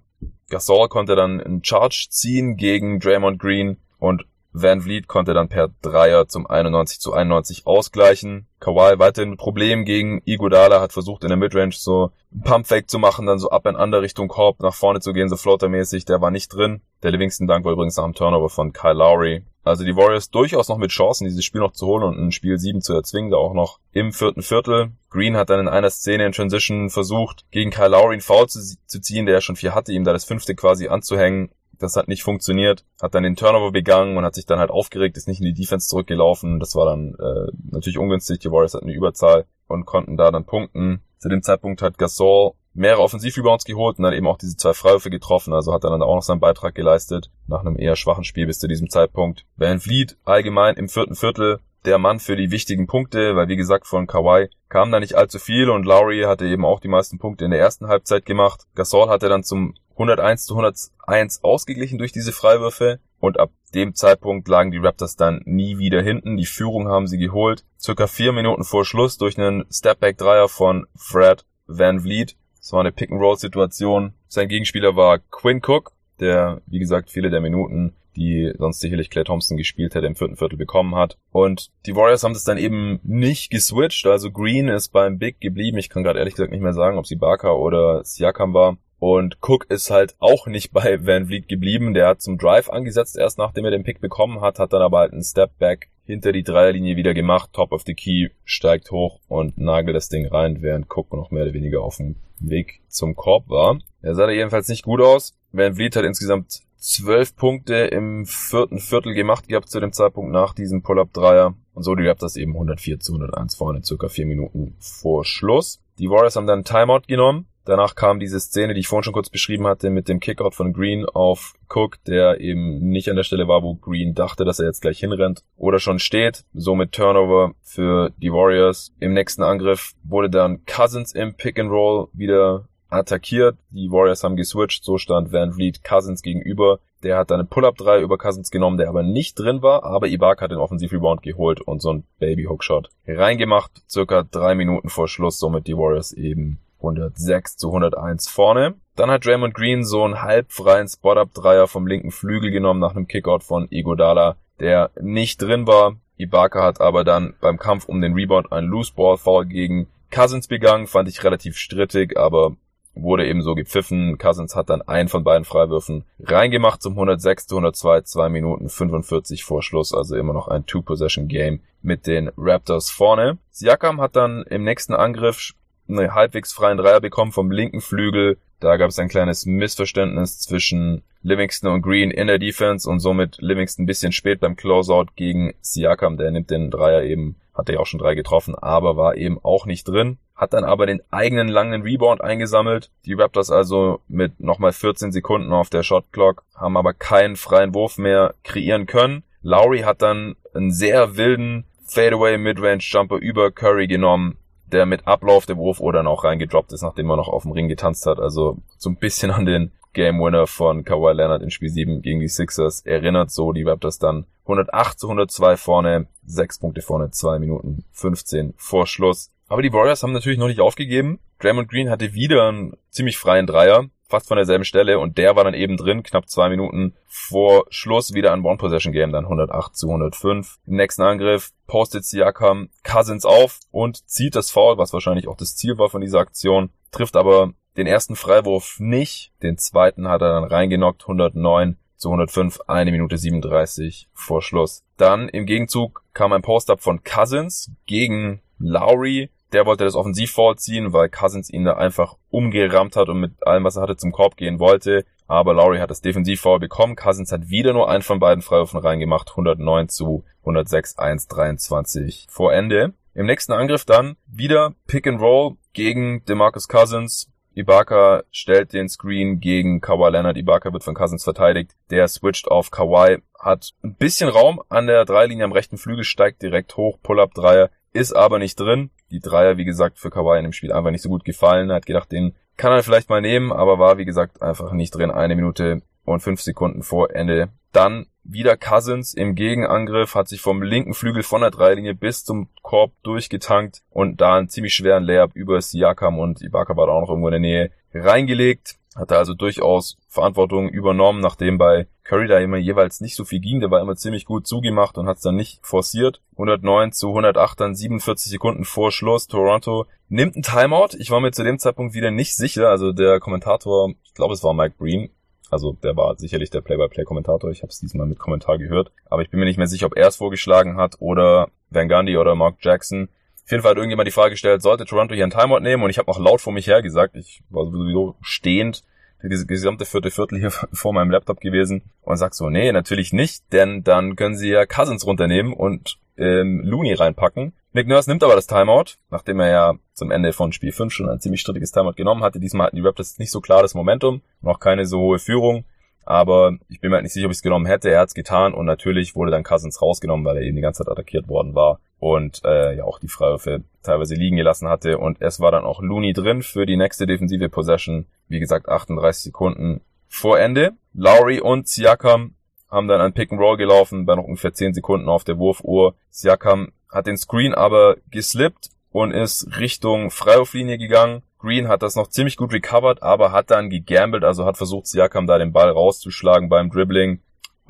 [0.51, 5.69] Gasol konnte dann einen Charge ziehen gegen Draymond Green und Van Vliet konnte dann per
[5.81, 8.49] Dreier zum 91 zu 91 ausgleichen.
[8.59, 12.99] Kawhi weiterhin ein Problem gegen Iguodala, hat versucht in der Midrange so ein Pumpfake zu
[12.99, 16.21] machen, dann so ab in andere Richtung Korb nach vorne zu gehen, so floatermäßig, der
[16.21, 16.83] war nicht drin.
[17.05, 19.45] Der Livingston Dank war übrigens nach dem Turnover von Kyle Lowry.
[19.63, 22.59] Also die Warriors durchaus noch mit Chancen, dieses Spiel noch zu holen und ein Spiel
[22.59, 24.93] 7 zu erzwingen, da auch noch im vierten Viertel.
[25.11, 28.61] Green hat dann in einer Szene in Transition versucht, gegen Kyle Lowry einen Foul zu,
[28.87, 31.51] zu ziehen, der ja schon vier hatte, ihm da das fünfte quasi anzuhängen.
[31.79, 35.17] Das hat nicht funktioniert, hat dann den Turnover begangen und hat sich dann halt aufgeregt,
[35.17, 36.61] ist nicht in die Defense zurückgelaufen.
[36.61, 38.41] Das war dann äh, natürlich ungünstig.
[38.41, 41.01] Die Warriors hatten eine Überzahl und konnten da dann punkten.
[41.19, 45.11] Zu dem Zeitpunkt hat Gasol mehrere Offensivrebounds geholt und dann eben auch diese zwei Freiwürfe
[45.11, 45.53] getroffen.
[45.53, 48.59] Also hat er dann auch noch seinen Beitrag geleistet nach einem eher schwachen Spiel bis
[48.59, 49.45] zu diesem Zeitpunkt.
[49.57, 53.87] Van Vliet allgemein im vierten Viertel der Mann für die wichtigen Punkte, weil wie gesagt
[53.87, 57.45] von Kawhi kam da nicht allzu viel und Lowry hatte eben auch die meisten Punkte
[57.45, 58.67] in der ersten Halbzeit gemacht.
[58.75, 64.49] Gasol hatte dann zum 101 zu 101 ausgeglichen durch diese Freiwürfe und ab dem Zeitpunkt
[64.49, 66.37] lagen die Raptors dann nie wieder hinten.
[66.37, 67.65] Die Führung haben sie geholt.
[67.79, 72.37] Circa vier Minuten vor Schluss durch einen Stepback-Dreier von Fred Van Vliet.
[72.71, 74.13] Das war eine Pick-and-Roll-Situation.
[74.29, 79.25] Sein Gegenspieler war Quinn Cook, der, wie gesagt, viele der Minuten, die sonst sicherlich Clay
[79.25, 81.19] Thompson gespielt hätte, im vierten Viertel bekommen hat.
[81.33, 84.07] Und die Warriors haben das dann eben nicht geswitcht.
[84.07, 85.79] Also Green ist beim Big geblieben.
[85.79, 88.77] Ich kann gerade ehrlich gesagt nicht mehr sagen, ob sie Barker oder Siakam war.
[89.01, 91.93] Und Cook ist halt auch nicht bei Van Vliet geblieben.
[91.93, 94.99] Der hat zum Drive angesetzt, erst nachdem er den Pick bekommen hat, hat dann aber
[94.99, 99.21] halt einen Step Back hinter die Dreierlinie wieder gemacht, top of the key, steigt hoch
[99.29, 103.17] und nagelt das Ding rein, während Cook noch mehr oder weniger auf dem Weg zum
[103.17, 103.79] Korb war.
[104.03, 105.37] Er sah da jedenfalls nicht gut aus.
[105.53, 110.55] Van Vliet hat insgesamt zwölf Punkte im vierten Viertel gemacht gehabt zu dem Zeitpunkt nach
[110.55, 111.55] diesem Pull-Up-Dreier.
[111.75, 115.81] Und so, gab das eben 104 zu 101 vorne, circa vier Minuten vor Schluss.
[115.99, 119.31] Die Warriors haben dann Timeout genommen Danach kam diese Szene, die ich vorhin schon kurz
[119.31, 123.47] beschrieben hatte, mit dem Kickout von Green auf Cook, der eben nicht an der Stelle
[123.47, 126.43] war, wo Green dachte, dass er jetzt gleich hinrennt oder schon steht.
[126.53, 128.93] Somit Turnover für die Warriors.
[128.99, 133.57] Im nächsten Angriff wurde dann Cousins im Pick and Roll wieder attackiert.
[133.71, 136.81] Die Warriors haben geswitcht, so stand Van Vliet Cousins gegenüber.
[137.05, 140.09] Der hat dann einen Pull-Up 3 über Cousins genommen, der aber nicht drin war, aber
[140.09, 145.39] Ibaka hat den Offensiv-Rebound geholt und so ein Baby-Hookshot reingemacht, circa drei Minuten vor Schluss,
[145.39, 148.75] somit die Warriors eben 106 zu 101 vorne.
[148.97, 153.43] Dann hat Draymond Green so einen halbfreien Spot-Up-Dreier vom linken Flügel genommen nach einem Kickout
[153.43, 155.97] von Igodala, der nicht drin war.
[156.17, 161.09] Ibaka hat aber dann beim Kampf um den Rebound einen Loose-Ball-Foul gegen Cousins begangen, fand
[161.09, 162.57] ich relativ strittig, aber
[162.95, 164.19] wurde eben so gepfiffen.
[164.19, 169.45] Cousins hat dann einen von beiden Freiwürfen reingemacht zum 106 zu 102, 2 Minuten 45
[169.45, 173.39] vor Schluss, also immer noch ein Two-Possession-Game mit den Raptors vorne.
[173.51, 175.53] Siakam hat dann im nächsten Angriff
[175.99, 178.39] einen halbwegs freien Dreier bekommen vom linken Flügel.
[178.61, 183.39] Da gab es ein kleines Missverständnis zwischen Livingston und Green in der Defense und somit
[183.41, 186.17] Livingston ein bisschen spät beim Closeout gegen Siakam.
[186.17, 189.67] Der nimmt den Dreier eben, hatte ja auch schon drei getroffen, aber war eben auch
[189.67, 190.19] nicht drin.
[190.37, 192.91] Hat dann aber den eigenen langen Rebound eingesammelt.
[193.05, 197.99] Die Raptors also mit nochmal 14 Sekunden auf der Shotclock, haben aber keinen freien Wurf
[197.99, 199.23] mehr kreieren können.
[199.43, 204.37] Lowry hat dann einen sehr wilden Fadeaway Midrange Jumper über Curry genommen,
[204.73, 207.69] der mit Ablauf der Wurf oder auch reingedroppt ist, nachdem er noch auf dem Ring
[207.69, 208.19] getanzt hat.
[208.19, 212.21] Also so ein bisschen an den Game Winner von Kawhi Leonard in Spiel 7 gegen
[212.21, 217.39] die Sixers erinnert so die Raptors dann 108 zu 102 vorne, 6 Punkte vorne, 2
[217.39, 219.31] Minuten 15 vor Schluss.
[219.49, 221.19] Aber die Warriors haben natürlich noch nicht aufgegeben.
[221.41, 225.45] Draymond Green hatte wieder einen ziemlich freien Dreier, fast von derselben Stelle und der war
[225.45, 230.59] dann eben drin, knapp zwei Minuten vor Schluss wieder ein One-Possession-Game, dann 108 zu 105.
[230.67, 235.57] Im nächsten Angriff postet Siakam Cousins auf und zieht das Foul, was wahrscheinlich auch das
[235.57, 240.33] Ziel war von dieser Aktion, trifft aber den ersten Freiwurf nicht, den zweiten hat er
[240.33, 244.83] dann reingenockt, 109 zu 105, eine Minute 37 vor Schluss.
[244.97, 250.93] Dann im Gegenzug kam ein Post-Up von Cousins gegen Lowry, der wollte das offensiv vorziehen,
[250.93, 254.37] weil Cousins ihn da einfach umgerammt hat und mit allem, was er hatte, zum Korb
[254.37, 255.05] gehen wollte.
[255.27, 256.97] Aber Lowry hat das defensiv Foul bekommen.
[256.97, 259.31] Cousins hat wieder nur einen von beiden Freiwürfen reingemacht.
[259.31, 262.95] 109 zu 106, 1, 23 vor Ende.
[263.15, 267.31] Im nächsten Angriff dann wieder Pick and Roll gegen DeMarcus Cousins.
[267.55, 270.37] Ibaka stellt den Screen gegen Kawhi Leonard.
[270.37, 271.77] Ibaka wird von Cousins verteidigt.
[271.91, 276.43] Der switcht auf Kawhi, hat ein bisschen Raum an der Dreilinie am rechten Flügel, steigt
[276.43, 280.53] direkt hoch, Pull-Up-Dreier, ist aber nicht drin die Dreier, wie gesagt, für Kawhi in dem
[280.53, 281.71] Spiel einfach nicht so gut gefallen.
[281.71, 284.95] Er hat gedacht, den kann er vielleicht mal nehmen, aber war, wie gesagt, einfach nicht
[284.95, 285.11] drin.
[285.11, 287.49] Eine Minute und fünf Sekunden vor Ende.
[287.73, 292.49] Dann wieder Cousins im Gegenangriff, hat sich vom linken Flügel von der Dreilinie bis zum
[292.63, 297.01] Korb durchgetankt und da einen ziemlich schweren Layup über Siakam und Ibaka war da auch
[297.01, 298.77] noch irgendwo in der Nähe reingelegt.
[298.97, 303.39] Hat er also durchaus Verantwortung übernommen, nachdem bei Curry da immer jeweils nicht so viel
[303.39, 303.61] ging.
[303.61, 306.21] Der war immer ziemlich gut zugemacht und hat es dann nicht forciert.
[306.33, 309.29] 109 zu 108 dann 47 Sekunden vor Schluss.
[309.29, 310.97] Toronto nimmt ein Timeout.
[310.99, 312.69] Ich war mir zu dem Zeitpunkt wieder nicht sicher.
[312.69, 315.11] Also der Kommentator, ich glaube es war Mike Breen,
[315.51, 317.51] also der war sicherlich der Play-by-Play-Kommentator.
[317.51, 318.93] Ich habe es diesmal mit Kommentar gehört.
[319.07, 322.17] Aber ich bin mir nicht mehr sicher, ob er es vorgeschlagen hat oder Van Gundy
[322.17, 323.09] oder Mark Jackson.
[323.51, 325.83] Auf jeden Fall hat irgendjemand die Frage gestellt, sollte Toronto hier einen Timeout nehmen?
[325.83, 328.85] Und ich habe noch laut vor mich her gesagt, ich war sowieso stehend,
[329.25, 333.53] diese gesamte vierte Viertel hier vor meinem Laptop gewesen und sag so, nee, natürlich nicht,
[333.53, 337.53] denn dann können sie ja Cousins runternehmen und ähm, Looney reinpacken.
[337.73, 341.09] Nick Nurse nimmt aber das Timeout, nachdem er ja zum Ende von Spiel 5 schon
[341.09, 342.39] ein ziemlich strittiges Timeout genommen hatte.
[342.39, 345.65] Diesmal hatten die Raptors nicht so klar das Momentum, noch keine so hohe Führung.
[346.05, 347.91] Aber ich bin mir halt nicht sicher, ob ich es genommen hätte.
[347.91, 350.85] Er hat es getan und natürlich wurde dann Cousins rausgenommen, weil er eben die ganze
[350.85, 354.99] Zeit attackiert worden war und äh, ja auch die Freiwürfe teilweise liegen gelassen hatte.
[354.99, 358.07] Und es war dann auch Looney drin für die nächste defensive Possession.
[358.27, 360.73] Wie gesagt, 38 Sekunden vor Ende.
[360.95, 362.35] Lowry und Siakam
[362.71, 365.95] haben dann ein Pick and Roll gelaufen, bei noch ungefähr 10 Sekunden auf der Wurfuhr.
[366.09, 371.23] Siakam hat den Screen aber geslippt und ist Richtung Freiwurflinie gegangen.
[371.39, 375.27] Green hat das noch ziemlich gut recovered, aber hat dann gegambelt, also hat versucht, Siakam
[375.27, 377.21] da den Ball rauszuschlagen beim Dribbling.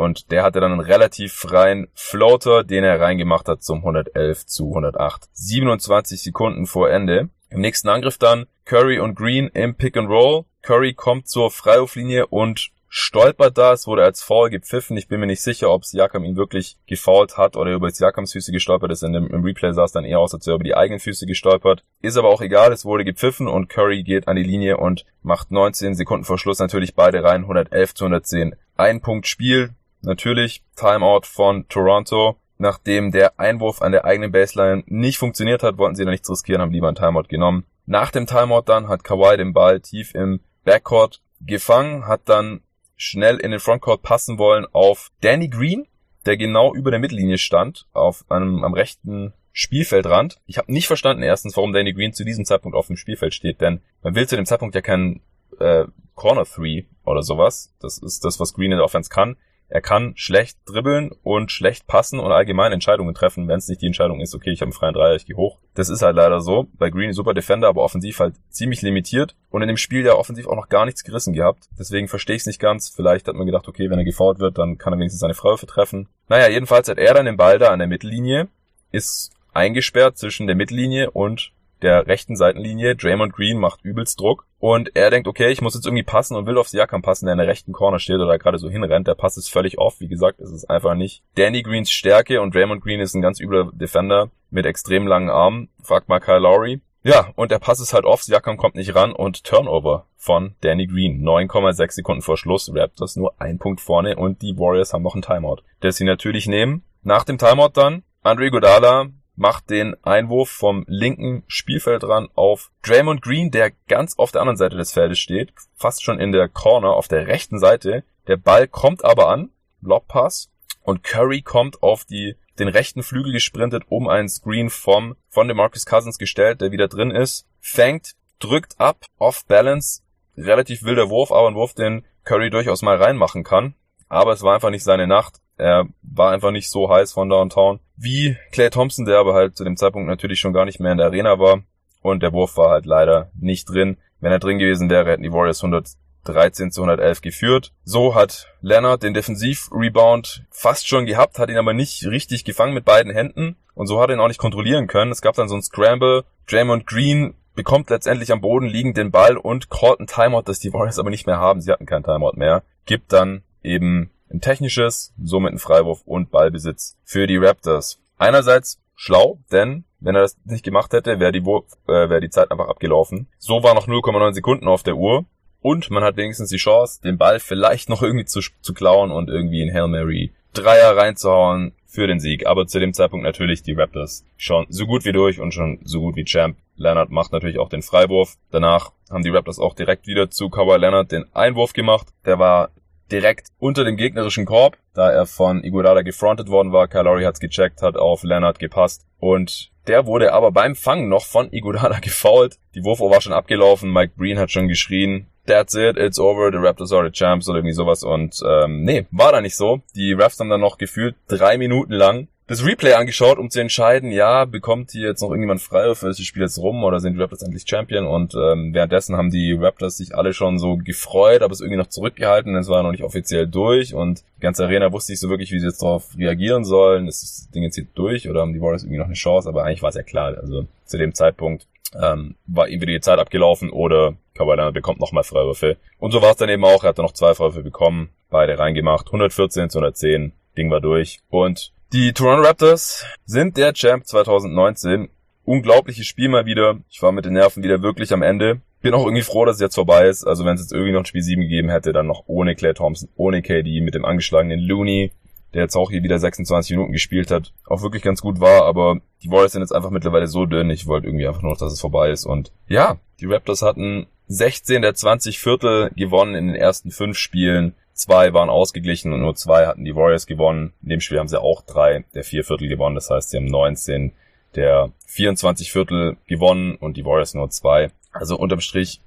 [0.00, 4.68] Und der hatte dann einen relativ freien Floater, den er reingemacht hat zum 111 zu
[4.68, 5.28] 108.
[5.34, 7.28] 27 Sekunden vor Ende.
[7.50, 10.44] Im nächsten Angriff dann Curry und Green im Pick and Roll.
[10.62, 13.74] Curry kommt zur Freiwurflinie und stolpert da.
[13.74, 14.96] Es wurde als Foul gepfiffen.
[14.96, 18.52] Ich bin mir nicht sicher, ob Siakam ihn wirklich gefoult hat oder über Siakams Füße
[18.52, 19.02] gestolpert ist.
[19.02, 21.00] In dem, Im Replay sah es dann eher aus, als wäre er über die eigenen
[21.00, 21.84] Füße gestolpert.
[22.00, 22.72] Ist aber auch egal.
[22.72, 26.58] Es wurde gepfiffen und Curry geht an die Linie und macht 19 Sekunden vor Schluss
[26.58, 27.42] natürlich beide rein.
[27.42, 28.56] 111 zu 110.
[28.78, 29.74] Ein Punkt Spiel.
[30.02, 32.36] Natürlich Timeout von Toronto.
[32.58, 36.60] Nachdem der Einwurf an der eigenen Baseline nicht funktioniert hat, wollten sie da nichts riskieren,
[36.60, 37.64] haben lieber einen Timeout genommen.
[37.86, 42.60] Nach dem Timeout dann hat Kawhi den Ball tief im Backcourt gefangen, hat dann
[42.96, 45.86] schnell in den Frontcourt passen wollen auf Danny Green,
[46.26, 50.38] der genau über der Mittellinie stand, auf einem am rechten Spielfeldrand.
[50.46, 53.60] Ich habe nicht verstanden erstens, warum Danny Green zu diesem Zeitpunkt auf dem Spielfeld steht,
[53.60, 55.22] denn man will zu dem Zeitpunkt ja keinen
[55.58, 57.74] äh, Corner Three oder sowas.
[57.80, 59.36] Das ist das, was Green in der Offense kann.
[59.70, 63.86] Er kann schlecht dribbeln und schlecht passen und allgemein Entscheidungen treffen, wenn es nicht die
[63.86, 65.60] Entscheidung ist, okay, ich habe einen freien Dreier, ich gehe hoch.
[65.74, 66.66] Das ist halt leider so.
[66.76, 70.48] Bei Green super Defender, aber offensiv halt ziemlich limitiert und in dem Spiel ja offensiv
[70.48, 71.68] auch noch gar nichts gerissen gehabt.
[71.78, 72.88] Deswegen verstehe ich es nicht ganz.
[72.88, 75.66] Vielleicht hat man gedacht, okay, wenn er gefault wird, dann kann er wenigstens seine Freiwürfe
[75.66, 76.08] treffen.
[76.28, 78.48] Naja, jedenfalls hat er dann den Ball da an der Mittellinie,
[78.90, 82.96] ist eingesperrt zwischen der Mittellinie und der rechten Seitenlinie.
[82.96, 84.46] Draymond Green macht übelst Druck.
[84.58, 87.32] Und er denkt, okay, ich muss jetzt irgendwie passen und will auf Siakam passen, der
[87.32, 89.06] in der rechten Corner steht oder gerade so hinrennt.
[89.06, 90.00] Der Pass ist völlig off.
[90.00, 93.40] Wie gesagt, es ist einfach nicht Danny Greens Stärke und Draymond Green ist ein ganz
[93.40, 95.68] übler Defender mit extrem langen Armen.
[95.82, 96.80] Fragt mal Kyle Lowry.
[97.02, 100.86] Ja, und der Pass ist halt off, Siakam kommt nicht ran und Turnover von Danny
[100.86, 101.22] Green.
[101.22, 105.22] 9,6 Sekunden vor Schluss, Raptors nur ein Punkt vorne und die Warriors haben noch einen
[105.22, 106.84] Timeout, der sie natürlich nehmen.
[107.02, 109.06] Nach dem Timeout dann, Andre Godala
[109.40, 114.76] macht den Einwurf vom linken Spielfeldrand auf Draymond Green, der ganz auf der anderen Seite
[114.76, 118.04] des Feldes steht, fast schon in der Corner auf der rechten Seite.
[118.26, 119.48] Der Ball kommt aber an,
[119.80, 120.50] Lobpass,
[120.82, 125.56] und Curry kommt auf die den rechten Flügel gesprintet, um einen Screen vom von dem
[125.56, 130.02] Marcus Cousins gestellt, der wieder drin ist, fängt, drückt ab, off balance,
[130.36, 133.74] relativ wilder Wurf, aber ein Wurf, den Curry durchaus mal reinmachen kann.
[134.10, 135.40] Aber es war einfach nicht seine Nacht.
[135.56, 139.64] Er war einfach nicht so heiß von Downtown wie Clay Thompson, der aber halt zu
[139.64, 141.62] dem Zeitpunkt natürlich schon gar nicht mehr in der Arena war.
[142.02, 143.98] Und der Wurf war halt leider nicht drin.
[144.20, 147.72] Wenn er drin gewesen wäre, hätten die Warriors 113 zu 111 geführt.
[147.84, 152.84] So hat Leonard den Defensiv-Rebound fast schon gehabt, hat ihn aber nicht richtig gefangen mit
[152.84, 153.56] beiden Händen.
[153.74, 155.12] Und so hat er ihn auch nicht kontrollieren können.
[155.12, 156.24] Es gab dann so ein Scramble.
[156.48, 160.72] Draymond Green bekommt letztendlich am Boden liegend den Ball und callt ein Timeout, das die
[160.72, 161.60] Warriors aber nicht mehr haben.
[161.60, 162.62] Sie hatten kein Timeout mehr.
[162.86, 167.98] Gibt dann eben ein technisches, somit ein Freiwurf und Ballbesitz für die Raptors.
[168.18, 172.50] Einerseits schlau, denn wenn er das nicht gemacht hätte, wäre die, äh, wär die Zeit
[172.50, 173.28] einfach abgelaufen.
[173.38, 175.24] So war noch 0,9 Sekunden auf der Uhr.
[175.62, 179.28] Und man hat wenigstens die Chance, den Ball vielleicht noch irgendwie zu, zu klauen und
[179.28, 182.46] irgendwie in Hail Mary Dreier reinzuhauen für den Sieg.
[182.46, 186.00] Aber zu dem Zeitpunkt natürlich die Raptors schon so gut wie durch und schon so
[186.00, 186.56] gut wie Champ.
[186.76, 188.36] Leonard macht natürlich auch den Freiwurf.
[188.50, 192.08] Danach haben die Raptors auch direkt wieder zu Kawhi Leonard den Einwurf gemacht.
[192.24, 192.70] Der war
[193.10, 196.88] direkt unter dem gegnerischen Korb, da er von Iguodala gefrontet worden war.
[196.88, 201.52] Kyle hat's gecheckt, hat auf Leonard gepasst und der wurde aber beim Fangen noch von
[201.52, 202.58] Iguodala gefoult.
[202.74, 206.58] Die Wurfuhr war schon abgelaufen, Mike Breen hat schon geschrien, that's it, it's over, the
[206.58, 209.80] Raptors are the champs oder irgendwie sowas und ähm, nee, war da nicht so.
[209.94, 214.10] Die Refs haben dann noch gefühlt drei Minuten lang das Replay angeschaut, um zu entscheiden,
[214.10, 217.20] ja, bekommt hier jetzt noch irgendjemand Freiwürfe, ist das Spiel jetzt rum oder sind die
[217.20, 218.08] Raptors endlich Champion?
[218.08, 221.86] Und ähm, währenddessen haben die Raptors sich alle schon so gefreut, aber es irgendwie noch
[221.86, 225.52] zurückgehalten, es war noch nicht offiziell durch und die ganze Arena wusste nicht so wirklich,
[225.52, 227.06] wie sie jetzt darauf reagieren sollen.
[227.06, 229.48] Ist das Ding jetzt hier durch oder haben die Warriors irgendwie noch eine Chance?
[229.48, 231.68] Aber eigentlich war es ja klar, also zu dem Zeitpunkt
[232.02, 235.76] ähm, war entweder die Zeit abgelaufen oder Kawhi Leonard bekommt nochmal Freiwürfe.
[236.00, 238.58] Und so war es dann eben auch, er hat dann noch zwei Freiwürfe bekommen, beide
[238.58, 245.08] reingemacht, 114 zu 110, Ding war durch und die Toronto Raptors sind der Champ 2019.
[245.44, 246.78] Unglaubliches Spiel mal wieder.
[246.88, 248.60] Ich war mit den Nerven wieder wirklich am Ende.
[248.80, 250.24] Bin auch irgendwie froh, dass es jetzt vorbei ist.
[250.24, 252.74] Also wenn es jetzt irgendwie noch ein Spiel 7 gegeben hätte, dann noch ohne Clay
[252.74, 255.10] Thompson, ohne KD, mit dem angeschlagenen Looney,
[255.52, 259.00] der jetzt auch hier wieder 26 Minuten gespielt hat, auch wirklich ganz gut war, aber
[259.24, 260.70] die Warriors sind jetzt einfach mittlerweile so dünn.
[260.70, 262.24] Ich wollte irgendwie einfach nur, dass es vorbei ist.
[262.24, 267.74] Und ja, die Raptors hatten 16 der 20 Viertel gewonnen in den ersten fünf Spielen.
[268.00, 270.72] Zwei waren ausgeglichen und nur zwei hatten die Warriors gewonnen.
[270.82, 272.94] In dem Spiel haben sie auch drei der vier Viertel gewonnen.
[272.94, 274.12] Das heißt, sie haben 19
[274.54, 277.90] der 24 Viertel gewonnen und die Warriors nur zwei.
[278.10, 279.02] Also unterm Strich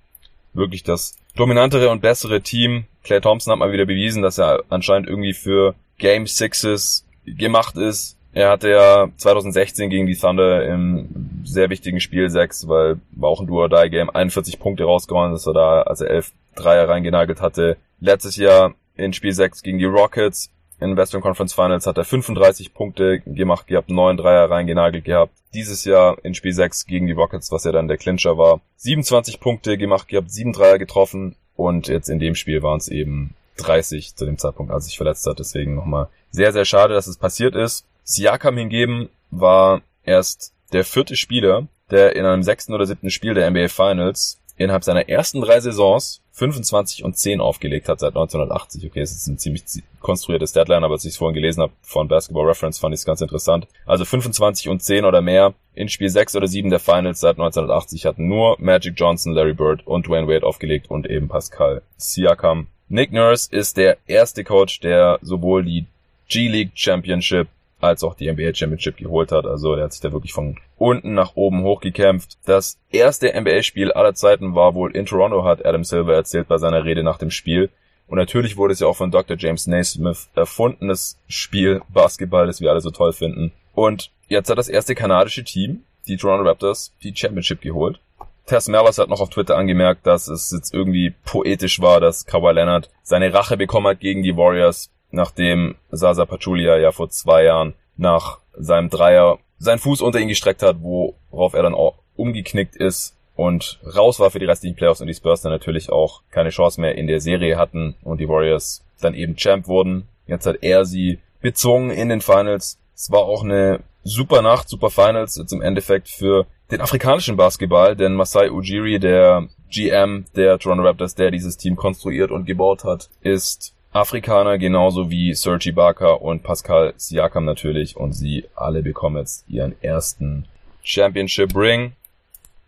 [0.53, 2.85] wirklich das dominantere und bessere Team.
[3.03, 8.15] Clay Thompson hat mal wieder bewiesen, dass er anscheinend irgendwie für Game Sixes gemacht ist.
[8.31, 13.41] Er hatte ja 2016 gegen die Thunder im sehr wichtigen Spiel 6, weil war auch
[13.41, 17.77] ein Do-or-Die-Game, 41 Punkte rausgehauen, das war da, als er 11 Dreier reingenagelt hatte.
[17.99, 20.49] Letztes Jahr in Spiel 6 gegen die Rockets.
[20.79, 25.33] In Western Conference Finals hat er 35 Punkte gemacht gehabt, 9 Dreier reingenagelt gehabt.
[25.53, 29.39] Dieses Jahr in Spiel 6 gegen die Rockets, was ja dann der Clincher war, 27
[29.39, 34.15] Punkte gemacht gehabt, 7 Dreier getroffen und jetzt in dem Spiel waren es eben 30
[34.15, 35.39] zu dem Zeitpunkt, als sich verletzt hat.
[35.39, 37.85] Deswegen nochmal sehr, sehr schade, dass es passiert ist.
[38.03, 43.49] Siakam hingegen war erst der vierte Spieler, der in einem sechsten oder siebten Spiel der
[43.49, 48.87] NBA Finals innerhalb seiner ersten drei Saisons 25 und 10 aufgelegt hat seit 1980.
[48.87, 49.63] Okay, es ist ein ziemlich
[49.99, 53.05] konstruiertes Deadline, aber als ich es vorhin gelesen habe von Basketball Reference, fand ich es
[53.05, 53.67] ganz interessant.
[53.85, 58.05] Also 25 und 10 oder mehr in Spiel 6 oder 7 der Finals seit 1980
[58.05, 62.67] hatten nur Magic Johnson, Larry Bird und Dwayne Wade aufgelegt und eben Pascal Siakam.
[62.89, 65.85] Nick Nurse ist der erste Coach, der sowohl die
[66.29, 67.47] G-League Championship
[67.83, 69.45] als auch die NBA Championship geholt hat.
[69.45, 72.37] Also der hat sich da wirklich von unten nach oben hochgekämpft.
[72.45, 76.85] Das erste NBA-Spiel aller Zeiten war wohl in Toronto, hat Adam Silver erzählt bei seiner
[76.85, 77.69] Rede nach dem Spiel.
[78.07, 79.37] Und natürlich wurde es ja auch von Dr.
[79.37, 83.51] James Naismith erfundenes Spiel Basketball, das wir alle so toll finden.
[83.73, 87.99] Und jetzt hat das erste kanadische Team, die Toronto Raptors, die Championship geholt.
[88.45, 92.51] Tess Merlas hat noch auf Twitter angemerkt, dass es jetzt irgendwie poetisch war, dass Kawhi
[92.51, 97.75] Leonard seine Rache bekommen hat gegen die Warriors nachdem Sasa Pachulia ja vor zwei Jahren
[97.95, 103.15] nach seinem Dreier seinen Fuß unter ihn gestreckt hat, worauf er dann auch umgeknickt ist
[103.35, 106.81] und raus war für die restlichen Playoffs und die Spurs dann natürlich auch keine Chance
[106.81, 110.07] mehr in der Serie hatten und die Warriors dann eben Champ wurden.
[110.27, 112.79] Jetzt hat er sie bezwungen in den Finals.
[112.95, 118.13] Es war auch eine super Nacht, super Finals im Endeffekt für den afrikanischen Basketball, denn
[118.13, 123.75] Masai Ujiri, der GM der Toronto Raptors, der dieses Team konstruiert und gebaut hat, ist
[123.93, 127.95] Afrikaner, genauso wie Sergi Barker und Pascal Siakam natürlich.
[127.95, 130.45] Und sie alle bekommen jetzt ihren ersten
[130.81, 131.93] Championship Ring.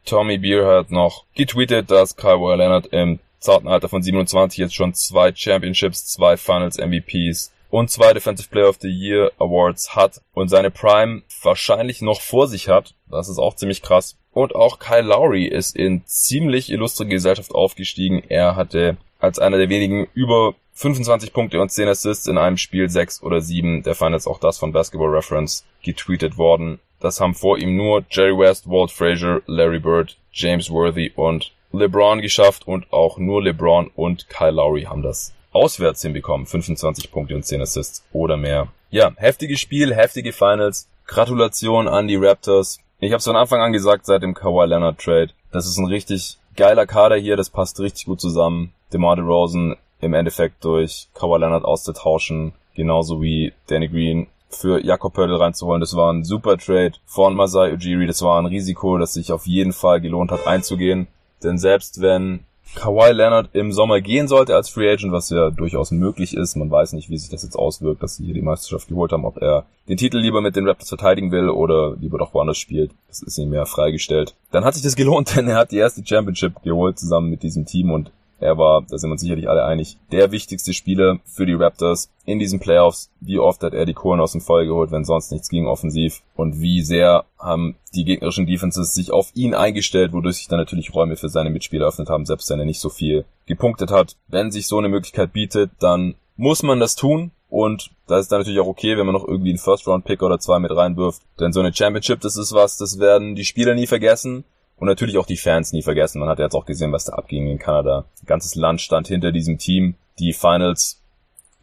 [0.05, 4.93] Tommy Beer hat noch getweetet, dass Kawhi Leonard im zarten Alter von 27 jetzt schon
[4.93, 10.49] zwei Championships, zwei Finals MVPs und zwei Defensive Player of the Year Awards hat und
[10.49, 12.93] seine Prime wahrscheinlich noch vor sich hat.
[13.09, 14.15] Das ist auch ziemlich krass.
[14.31, 18.23] Und auch Kyle Lowry ist in ziemlich illustre Gesellschaft aufgestiegen.
[18.29, 22.89] Er hatte als einer der wenigen über 25 Punkte und 10 Assists in einem Spiel,
[22.89, 23.83] 6 oder 7.
[23.83, 26.79] Der Finals auch das von Basketball Reference getweetet worden.
[26.99, 32.21] Das haben vor ihm nur Jerry West, Walt Frazier, Larry Bird, James Worthy und LeBron
[32.21, 36.45] geschafft und auch nur LeBron und Kyle Lowry haben das auswärts hinbekommen.
[36.45, 38.67] 25 Punkte und 10 Assists oder mehr.
[38.89, 40.89] Ja, heftiges Spiel, heftige Finals.
[41.07, 42.79] Gratulation an die Raptors.
[42.99, 45.29] Ich habe es von Anfang an gesagt, seit dem Kawhi Leonard Trade.
[45.51, 48.73] Das ist ein richtig geiler Kader hier, das passt richtig gut zusammen.
[48.91, 55.35] DeMar DeRozan im Endeffekt durch Kawhi Leonard auszutauschen, genauso wie Danny Green für Jakob Pöttl
[55.35, 55.81] reinzuholen.
[55.81, 58.07] Das war ein super Trade von Masai Ujiri.
[58.07, 61.07] Das war ein Risiko, das sich auf jeden Fall gelohnt hat einzugehen.
[61.43, 62.45] Denn selbst wenn
[62.75, 66.69] Kawhi Leonard im Sommer gehen sollte als Free Agent, was ja durchaus möglich ist, man
[66.69, 69.37] weiß nicht, wie sich das jetzt auswirkt, dass sie hier die Meisterschaft geholt haben, ob
[69.37, 72.91] er den Titel lieber mit den Raptors verteidigen will oder lieber doch woanders spielt.
[73.07, 74.35] Das ist ihm ja freigestellt.
[74.51, 77.65] Dann hat sich das gelohnt, denn er hat die erste Championship geholt zusammen mit diesem
[77.65, 81.45] Team und Er war, da sind wir uns sicherlich alle einig, der wichtigste Spieler für
[81.45, 83.09] die Raptors in diesen Playoffs.
[83.21, 86.21] Wie oft hat er die Kohlen aus dem Feuer geholt, wenn sonst nichts ging offensiv?
[86.35, 90.93] Und wie sehr haben die gegnerischen Defenses sich auf ihn eingestellt, wodurch sich dann natürlich
[90.93, 94.15] Räume für seine Mitspieler öffnet haben, selbst wenn er nicht so viel gepunktet hat.
[94.27, 97.31] Wenn sich so eine Möglichkeit bietet, dann muss man das tun.
[97.47, 100.59] Und da ist dann natürlich auch okay, wenn man noch irgendwie einen First-Round-Pick oder zwei
[100.59, 101.21] mit reinwirft.
[101.39, 104.43] Denn so eine Championship, das ist was, das werden die Spieler nie vergessen.
[104.77, 106.19] Und natürlich auch die Fans nie vergessen.
[106.19, 108.05] Man hat ja jetzt auch gesehen, was da abging in Kanada.
[108.21, 109.95] Ein ganzes Land stand hinter diesem Team.
[110.19, 111.01] Die Finals,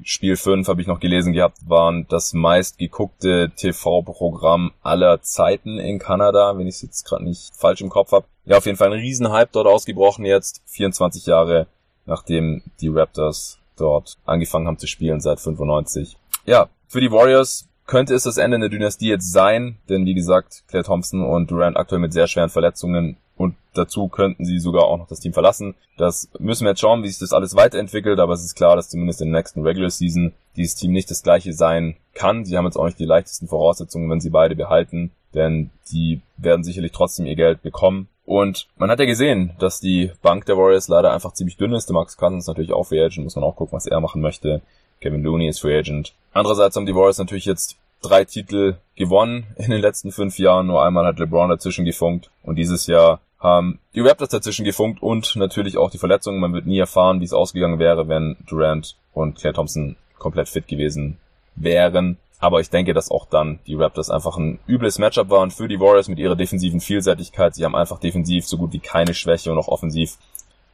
[0.03, 6.57] Spiel 5 habe ich noch gelesen gehabt, waren das meistgeguckte TV-Programm aller Zeiten in Kanada,
[6.57, 8.27] wenn ich es jetzt gerade nicht falsch im Kopf habe.
[8.45, 11.67] Ja, auf jeden Fall ein Riesenhype dort ausgebrochen jetzt, 24 Jahre
[12.07, 16.17] nachdem die Raptors dort angefangen haben zu spielen seit 95.
[16.47, 20.65] Ja, für die Warriors könnte es das Ende der Dynastie jetzt sein, denn wie gesagt,
[20.69, 24.99] Claire Thompson und Durant aktuell mit sehr schweren Verletzungen und dazu könnten sie sogar auch
[24.99, 25.75] noch das Team verlassen.
[25.97, 28.91] Das müssen wir jetzt schauen, wie sich das alles weiterentwickelt, aber es ist klar, dass
[28.91, 32.45] zumindest in der nächsten Regular Season dieses Team nicht das gleiche sein kann.
[32.45, 36.63] Sie haben jetzt auch nicht die leichtesten Voraussetzungen, wenn sie beide behalten, denn die werden
[36.63, 38.09] sicherlich trotzdem ihr Geld bekommen.
[38.25, 41.87] Und man hat ja gesehen, dass die Bank der Warriors leider einfach ziemlich dünn ist.
[41.89, 44.63] Der Max Cousins natürlich auch Free Agent, muss man auch gucken, was er machen möchte.
[45.03, 46.15] Kevin Looney ist Free Agent.
[46.33, 50.67] Andererseits haben die Warriors natürlich jetzt drei Titel gewonnen in den letzten fünf Jahren.
[50.67, 52.31] Nur einmal hat LeBron dazwischen gefunkt.
[52.43, 56.41] Und dieses Jahr haben die Raptors dazwischen gefunkt und natürlich auch die Verletzungen.
[56.41, 60.69] Man wird nie erfahren, wie es ausgegangen wäre, wenn Durant und Claire Thompson komplett fit
[60.69, 61.19] gewesen
[61.57, 62.19] wären.
[62.39, 65.79] Aber ich denke, dass auch dann die Raptors einfach ein übles Matchup waren für die
[65.79, 67.55] Warriors mit ihrer defensiven Vielseitigkeit.
[67.55, 70.17] Sie haben einfach defensiv so gut wie keine Schwäche und auch offensiv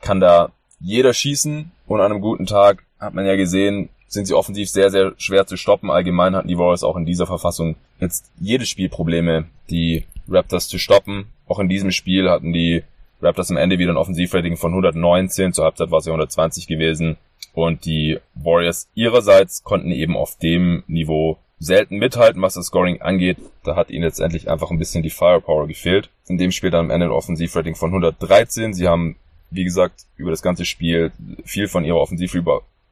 [0.01, 0.51] kann da
[0.81, 1.71] jeder schießen.
[1.87, 5.47] Und an einem guten Tag hat man ja gesehen, sind sie offensiv sehr, sehr schwer
[5.47, 5.91] zu stoppen.
[5.91, 10.79] Allgemein hatten die Warriors auch in dieser Verfassung jetzt jedes Spiel Probleme, die Raptors zu
[10.79, 11.27] stoppen.
[11.47, 12.83] Auch in diesem Spiel hatten die
[13.21, 17.17] Raptors am Ende wieder ein Offensivrating von 119, zur Halbzeit war es ja 120 gewesen.
[17.55, 23.39] Und die Warriors ihrerseits konnten eben auf dem Niveau selten mithalten, was das Scoring angeht.
[23.65, 26.09] Da hat ihnen letztendlich einfach ein bisschen die Firepower gefehlt.
[26.29, 28.75] In dem Spiel dann am Ende ein Offensivrating von 113.
[28.75, 29.17] Sie haben,
[29.51, 31.11] wie gesagt, über das ganze Spiel
[31.45, 31.99] viel von ihrer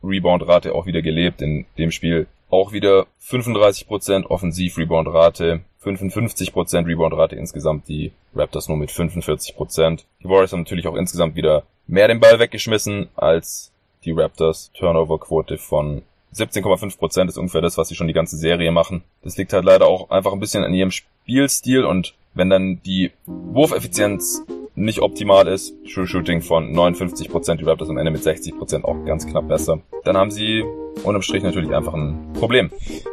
[0.06, 1.42] Offensiv-Rebound-Rate auch wieder gelebt.
[1.42, 10.04] In dem Spiel auch wieder 35% Offensiv-Rebound-Rate, 55% Rebound-Rate insgesamt, die Raptors nur mit 45%.
[10.22, 13.72] Die Warriors haben natürlich auch insgesamt wieder mehr den Ball weggeschmissen als
[14.04, 14.70] die Raptors.
[14.74, 16.02] Turnover-Quote von
[16.34, 19.02] 17,5% ist ungefähr das, was sie schon die ganze Serie machen.
[19.22, 23.12] Das liegt halt leider auch einfach ein bisschen an ihrem Spielstil und wenn dann die
[23.24, 24.44] Wurfeffizienz
[24.76, 29.26] nicht optimal ist, True Shooting von 59%, die Raptors am Ende mit 60% auch ganz
[29.26, 30.64] knapp besser, dann haben sie
[31.02, 32.70] unterm Strich natürlich einfach ein Problem.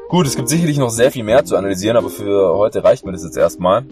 [0.10, 3.12] Gut, es gibt sicherlich noch sehr viel mehr zu analysieren, aber für heute reicht mir
[3.12, 3.86] das jetzt erstmal.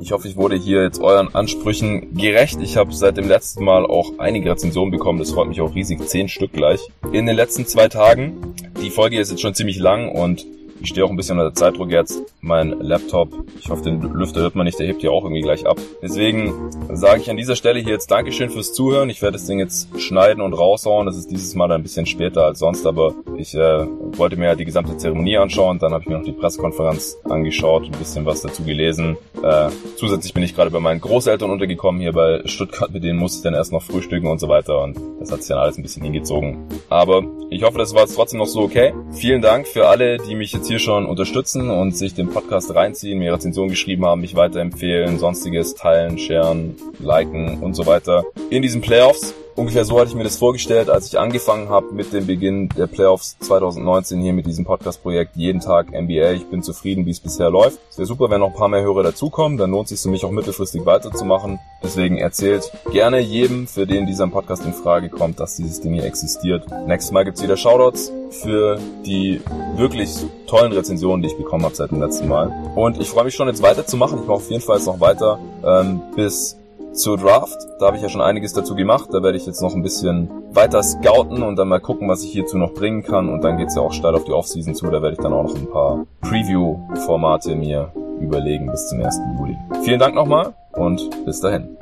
[0.00, 2.58] Ich hoffe, ich wurde hier jetzt euren Ansprüchen gerecht.
[2.60, 5.18] Ich habe seit dem letzten Mal auch einige Rezensionen bekommen.
[5.18, 6.06] Das freut mich auch riesig.
[6.06, 6.80] Zehn Stück gleich.
[7.12, 8.54] In den letzten zwei Tagen.
[8.82, 10.46] Die Folge ist jetzt schon ziemlich lang und
[10.84, 12.22] ich stehe auch ein bisschen unter Zeitdruck jetzt.
[12.40, 15.66] Mein Laptop, ich hoffe, den Lüfter hört man nicht, der hebt hier auch irgendwie gleich
[15.66, 15.78] ab.
[16.02, 16.52] Deswegen
[16.92, 19.08] sage ich an dieser Stelle hier jetzt Dankeschön fürs Zuhören.
[19.08, 21.06] Ich werde das Ding jetzt schneiden und raushauen.
[21.06, 23.86] Das ist dieses Mal ein bisschen später als sonst, aber ich äh,
[24.18, 25.78] wollte mir ja die gesamte Zeremonie anschauen.
[25.78, 29.16] Dann habe ich mir noch die Pressekonferenz angeschaut, ein bisschen was dazu gelesen.
[29.42, 32.92] Äh, zusätzlich bin ich gerade bei meinen Großeltern untergekommen hier bei Stuttgart.
[32.92, 34.82] Mit denen musste ich dann erst noch frühstücken und so weiter.
[34.82, 36.68] Und das hat sich dann alles ein bisschen hingezogen.
[36.90, 38.92] Aber ich hoffe, das war jetzt trotzdem noch so okay.
[39.12, 43.20] Vielen Dank für alle, die mich jetzt hier schon unterstützen und sich den Podcast reinziehen,
[43.20, 48.24] mir Rezensionen geschrieben haben, mich weiterempfehlen, sonstiges teilen, sharen, liken und so weiter.
[48.50, 52.12] In diesen Playoffs Ungefähr so hatte ich mir das vorgestellt, als ich angefangen habe mit
[52.12, 56.32] dem Beginn der Playoffs 2019 hier mit diesem Podcast-Projekt Jeden Tag NBA.
[56.32, 57.78] Ich bin zufrieden, wie es bisher läuft.
[57.88, 60.08] Es wäre super, wenn noch ein paar mehr Hörer dazukommen, dann lohnt es sich für
[60.08, 61.60] mich auch mittelfristig weiterzumachen.
[61.84, 66.04] Deswegen erzählt gerne jedem, für den dieser Podcast in Frage kommt, dass dieses Ding hier
[66.04, 66.66] existiert.
[66.88, 69.40] Nächstes Mal gibt's wieder Shoutouts für die
[69.76, 70.10] wirklich
[70.48, 72.52] tollen Rezensionen, die ich bekommen habe seit dem letzten Mal.
[72.74, 74.18] Und ich freue mich schon jetzt weiterzumachen.
[74.18, 76.56] Ich mache auf jeden Fall jetzt noch weiter ähm, bis
[76.94, 77.58] zur Draft.
[77.78, 79.08] Da habe ich ja schon einiges dazu gemacht.
[79.12, 82.30] Da werde ich jetzt noch ein bisschen weiter scouten und dann mal gucken, was ich
[82.30, 83.28] hierzu noch bringen kann.
[83.28, 84.86] Und dann geht's ja auch steil auf die Offseason zu.
[84.86, 89.20] Da werde ich dann auch noch ein paar Preview-Formate mir überlegen bis zum 1.
[89.38, 89.56] Juli.
[89.82, 91.76] Vielen Dank nochmal und bis dahin.